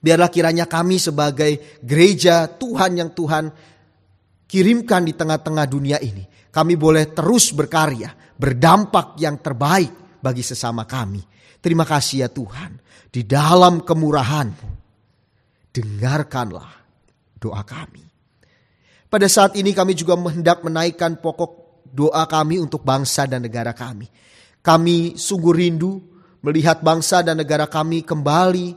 Biarlah 0.01 0.29
kiranya 0.29 0.65
kami 0.65 0.97
sebagai 0.97 1.81
gereja 1.81 2.49
Tuhan 2.49 2.97
yang 2.97 3.13
Tuhan 3.13 3.49
kirimkan 4.45 5.01
di 5.05 5.13
tengah-tengah 5.13 5.65
dunia 5.65 5.97
ini. 6.01 6.25
Kami 6.53 6.79
boleh 6.79 7.11
terus 7.11 7.51
berkarya, 7.51 8.13
berdampak 8.35 9.19
yang 9.19 9.39
terbaik 9.39 10.19
bagi 10.19 10.43
sesama 10.43 10.83
kami. 10.83 11.23
Terima 11.59 11.87
kasih 11.87 12.27
ya 12.27 12.29
Tuhan. 12.29 12.77
Di 13.09 13.23
dalam 13.23 13.81
kemurahan-Mu, 13.81 14.69
dengarkanlah 15.71 16.71
doa 17.39 17.63
kami. 17.63 18.03
Pada 19.07 19.31
saat 19.31 19.55
ini 19.55 19.71
kami 19.71 19.95
juga 19.95 20.19
hendak 20.19 20.59
menaikkan 20.61 21.15
pokok 21.23 21.83
doa 21.87 22.27
kami 22.27 22.59
untuk 22.59 22.83
bangsa 22.83 23.23
dan 23.23 23.47
negara 23.47 23.71
kami. 23.71 24.11
Kami 24.59 25.15
sungguh 25.15 25.55
rindu 25.55 26.03
melihat 26.43 26.83
bangsa 26.83 27.23
dan 27.23 27.39
negara 27.39 27.69
kami 27.69 28.03
kembali 28.03 28.75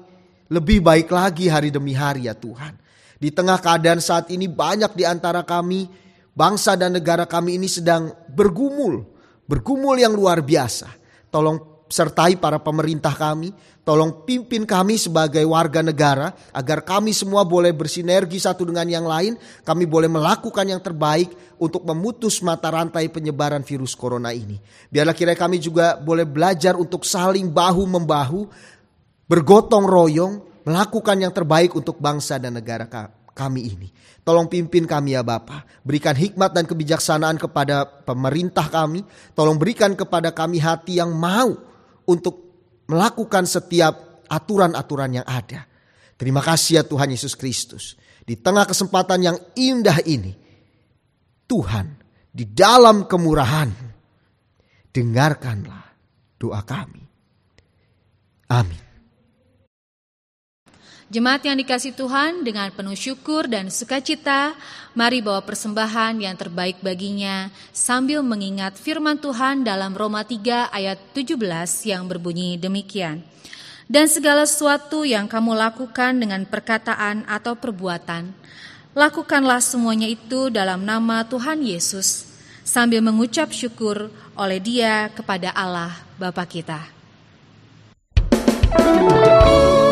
lebih 0.48 0.80
baik 0.80 1.11
lagi 1.11 1.50
hari 1.50 1.74
demi 1.74 1.92
hari 1.92 2.30
ya 2.30 2.38
Tuhan. 2.38 2.78
Di 3.18 3.34
tengah 3.34 3.59
keadaan 3.59 3.98
saat 3.98 4.30
ini 4.30 4.46
banyak 4.46 4.94
di 4.94 5.02
antara 5.02 5.42
kami, 5.42 5.90
bangsa 6.32 6.78
dan 6.78 6.94
negara 6.94 7.26
kami 7.26 7.59
ini 7.59 7.66
sedang 7.66 8.14
bergumul 8.30 9.17
bergumul 9.49 9.96
yang 9.96 10.12
luar 10.12 10.44
biasa. 10.44 10.92
Tolong 11.32 11.78
sertai 11.88 12.36
para 12.36 12.61
pemerintah 12.61 13.16
kami, 13.16 13.49
tolong 13.80 14.28
pimpin 14.28 14.68
kami 14.68 15.01
sebagai 15.01 15.40
warga 15.49 15.80
negara 15.80 16.36
agar 16.53 16.84
kami 16.84 17.16
semua 17.16 17.49
boleh 17.49 17.72
bersinergi 17.72 18.36
satu 18.36 18.68
dengan 18.68 18.84
yang 18.84 19.09
lain, 19.09 19.40
kami 19.64 19.88
boleh 19.88 20.07
melakukan 20.12 20.68
yang 20.68 20.84
terbaik 20.84 21.32
untuk 21.57 21.82
memutus 21.88 22.44
mata 22.44 22.68
rantai 22.68 23.09
penyebaran 23.09 23.64
virus 23.64 23.96
corona 23.96 24.36
ini. 24.36 24.61
Biarlah 24.92 25.16
kira 25.16 25.32
kami 25.32 25.59
juga 25.59 25.96
boleh 25.96 26.28
belajar 26.28 26.76
untuk 26.76 27.09
saling 27.09 27.49
bahu 27.49 27.88
membahu, 27.88 28.44
bergotong 29.24 29.88
royong, 29.88 30.34
melakukan 30.68 31.16
yang 31.16 31.32
terbaik 31.32 31.72
untuk 31.72 31.96
bangsa 31.96 32.36
dan 32.36 32.61
negara 32.61 32.84
kami 33.39 33.70
ini. 33.70 33.89
Tolong 34.26 34.51
pimpin 34.51 34.82
kami 34.82 35.14
ya 35.14 35.22
Bapa. 35.22 35.62
Berikan 35.86 36.18
hikmat 36.18 36.51
dan 36.51 36.66
kebijaksanaan 36.66 37.39
kepada 37.39 37.86
pemerintah 37.86 38.66
kami. 38.66 39.07
Tolong 39.39 39.55
berikan 39.55 39.95
kepada 39.95 40.34
kami 40.34 40.59
hati 40.59 40.99
yang 40.99 41.14
mau 41.14 41.55
untuk 42.11 42.51
melakukan 42.91 43.47
setiap 43.47 44.26
aturan-aturan 44.26 45.22
yang 45.22 45.26
ada. 45.30 45.70
Terima 46.18 46.43
kasih 46.43 46.82
ya 46.82 46.82
Tuhan 46.82 47.14
Yesus 47.14 47.39
Kristus. 47.39 47.95
Di 48.26 48.34
tengah 48.34 48.66
kesempatan 48.66 49.22
yang 49.22 49.39
indah 49.55 50.03
ini, 50.05 50.34
Tuhan 51.47 51.86
di 52.28 52.45
dalam 52.45 53.09
kemurahan, 53.09 53.70
dengarkanlah 54.93 55.86
doa 56.36 56.61
kami. 56.66 57.05
Amin. 58.53 58.88
Jemaat 61.09 61.40
yang 61.40 61.56
dikasih 61.56 61.96
Tuhan 61.96 62.44
dengan 62.44 62.68
penuh 62.68 62.92
syukur 62.92 63.48
dan 63.48 63.72
sukacita, 63.72 64.52
mari 64.92 65.24
bawa 65.24 65.40
persembahan 65.40 66.20
yang 66.20 66.36
terbaik 66.36 66.84
baginya 66.84 67.48
sambil 67.72 68.20
mengingat 68.20 68.76
firman 68.76 69.16
Tuhan 69.16 69.64
dalam 69.64 69.96
Roma 69.96 70.20
3 70.20 70.68
ayat 70.68 71.00
17 71.16 71.40
yang 71.88 72.04
berbunyi 72.04 72.61
demikian. 72.61 73.24
Dan 73.88 74.04
segala 74.04 74.44
sesuatu 74.44 75.09
yang 75.09 75.24
kamu 75.32 75.56
lakukan 75.56 76.12
dengan 76.12 76.44
perkataan 76.44 77.24
atau 77.24 77.56
perbuatan, 77.56 78.28
lakukanlah 78.92 79.64
semuanya 79.64 80.12
itu 80.12 80.52
dalam 80.52 80.84
nama 80.84 81.24
Tuhan 81.24 81.64
Yesus, 81.64 82.28
sambil 82.68 83.00
mengucap 83.00 83.48
syukur 83.48 84.12
oleh 84.36 84.61
dia 84.61 85.09
kepada 85.16 85.56
Allah 85.56 85.96
Bapa 86.20 86.44
kita. 86.44 86.84
Yang 88.76 89.88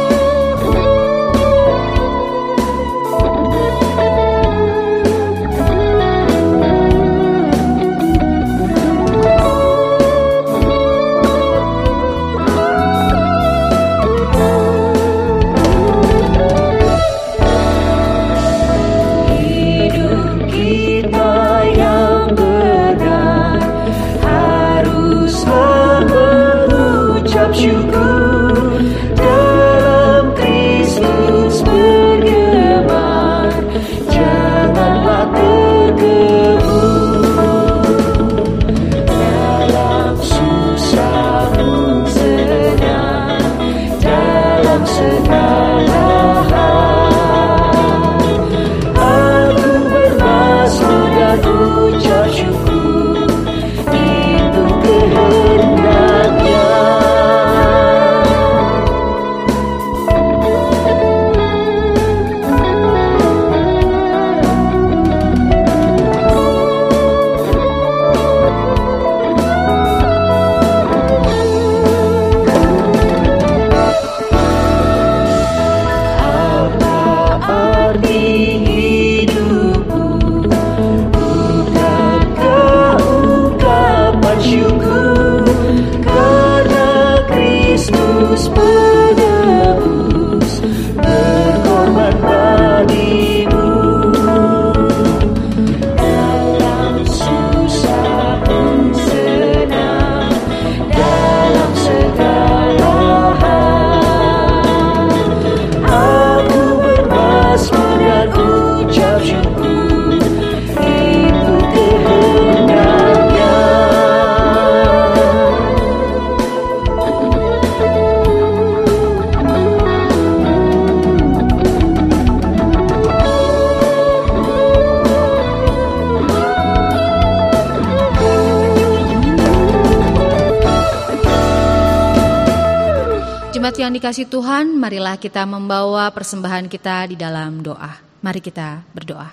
dikasih 133.97 134.29
Tuhan, 134.29 134.77
marilah 134.77 135.17
kita 135.17 135.49
membawa 135.49 136.13
persembahan 136.13 136.69
kita 136.69 137.09
di 137.09 137.17
dalam 137.17 137.65
doa. 137.65 137.97
Mari 138.21 138.45
kita 138.45 138.85
berdoa. 138.93 139.33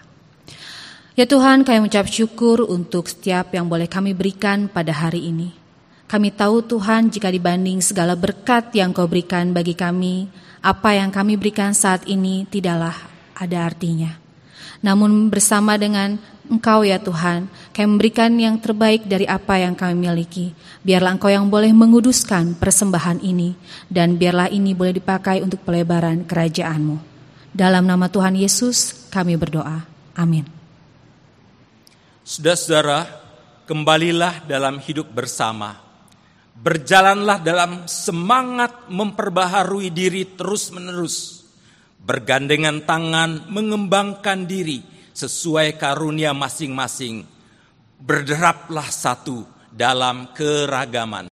Ya 1.19 1.27
Tuhan, 1.27 1.67
kami 1.67 1.83
mengucap 1.83 2.07
syukur 2.07 2.63
untuk 2.63 3.11
setiap 3.11 3.51
yang 3.51 3.67
boleh 3.67 3.91
kami 3.91 4.15
berikan 4.15 4.71
pada 4.71 4.95
hari 4.95 5.29
ini. 5.29 5.51
Kami 6.07 6.31
tahu 6.31 6.63
Tuhan 6.63 7.11
jika 7.11 7.27
dibanding 7.27 7.83
segala 7.83 8.15
berkat 8.15 8.71
yang 8.71 8.95
kau 8.95 9.05
berikan 9.05 9.51
bagi 9.51 9.75
kami, 9.75 10.31
apa 10.63 10.95
yang 10.95 11.11
kami 11.11 11.35
berikan 11.35 11.75
saat 11.75 12.07
ini 12.07 12.47
tidaklah 12.47 12.95
ada 13.35 13.67
artinya. 13.67 14.15
Namun 14.79 15.27
bersama 15.27 15.75
dengan 15.75 16.15
Engkau 16.47 16.87
ya 16.87 17.03
Tuhan, 17.03 17.51
kami 17.75 17.87
memberikan 17.87 18.31
yang 18.35 18.59
terbaik 18.59 19.07
dari 19.07 19.27
apa 19.27 19.59
yang 19.59 19.75
kami 19.75 19.95
miliki. 19.95 20.55
Biarlah 20.83 21.15
Engkau 21.15 21.31
yang 21.31 21.47
boleh 21.47 21.71
menguduskan 21.71 22.59
persembahan 22.59 23.23
ini, 23.23 23.55
dan 23.87 24.19
biarlah 24.19 24.51
ini 24.51 24.75
boleh 24.75 24.99
dipakai 24.99 25.39
untuk 25.39 25.63
pelebaran 25.63 26.27
kerajaan-Mu. 26.27 26.99
Dalam 27.55 27.87
nama 27.87 28.11
Tuhan 28.11 28.35
Yesus 28.35 29.07
kami 29.07 29.39
berdoa. 29.39 29.87
Amin. 30.19 30.43
Saudara-saudara, 32.27 33.07
kembalilah 33.63 34.43
dalam 34.43 34.75
hidup 34.83 35.07
bersama. 35.07 35.79
Berjalanlah 36.51 37.39
dalam 37.39 37.87
semangat 37.87 38.91
memperbaharui 38.91 39.87
diri 39.87 40.35
terus-menerus. 40.35 41.47
Bergandengan 42.03 42.83
tangan 42.83 43.47
mengembangkan 43.47 44.43
diri 44.43 44.83
sesuai 45.15 45.79
karunia 45.79 46.35
masing-masing. 46.35 47.23
Berderaplah 48.03 48.91
satu 48.91 49.52
dalam 49.73 50.29
keragaman. 50.37 51.33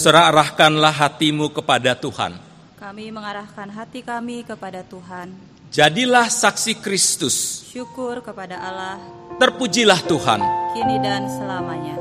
Saudara 0.00 0.32
arahkanlah 0.32 0.96
hatimu 0.96 1.52
kepada 1.52 1.92
Tuhan. 1.92 2.40
Kami 2.80 3.12
mengarahkan 3.12 3.68
hati 3.68 4.00
kami 4.00 4.48
kepada 4.48 4.80
Tuhan. 4.80 5.28
Jadilah 5.68 6.24
saksi 6.24 6.80
Kristus. 6.80 7.68
Syukur 7.68 8.24
kepada 8.24 8.56
Allah. 8.64 8.96
Terpujilah 9.36 10.00
Tuhan. 10.08 10.40
Kini 10.72 10.96
dan 11.04 11.28
selamanya. 11.28 11.99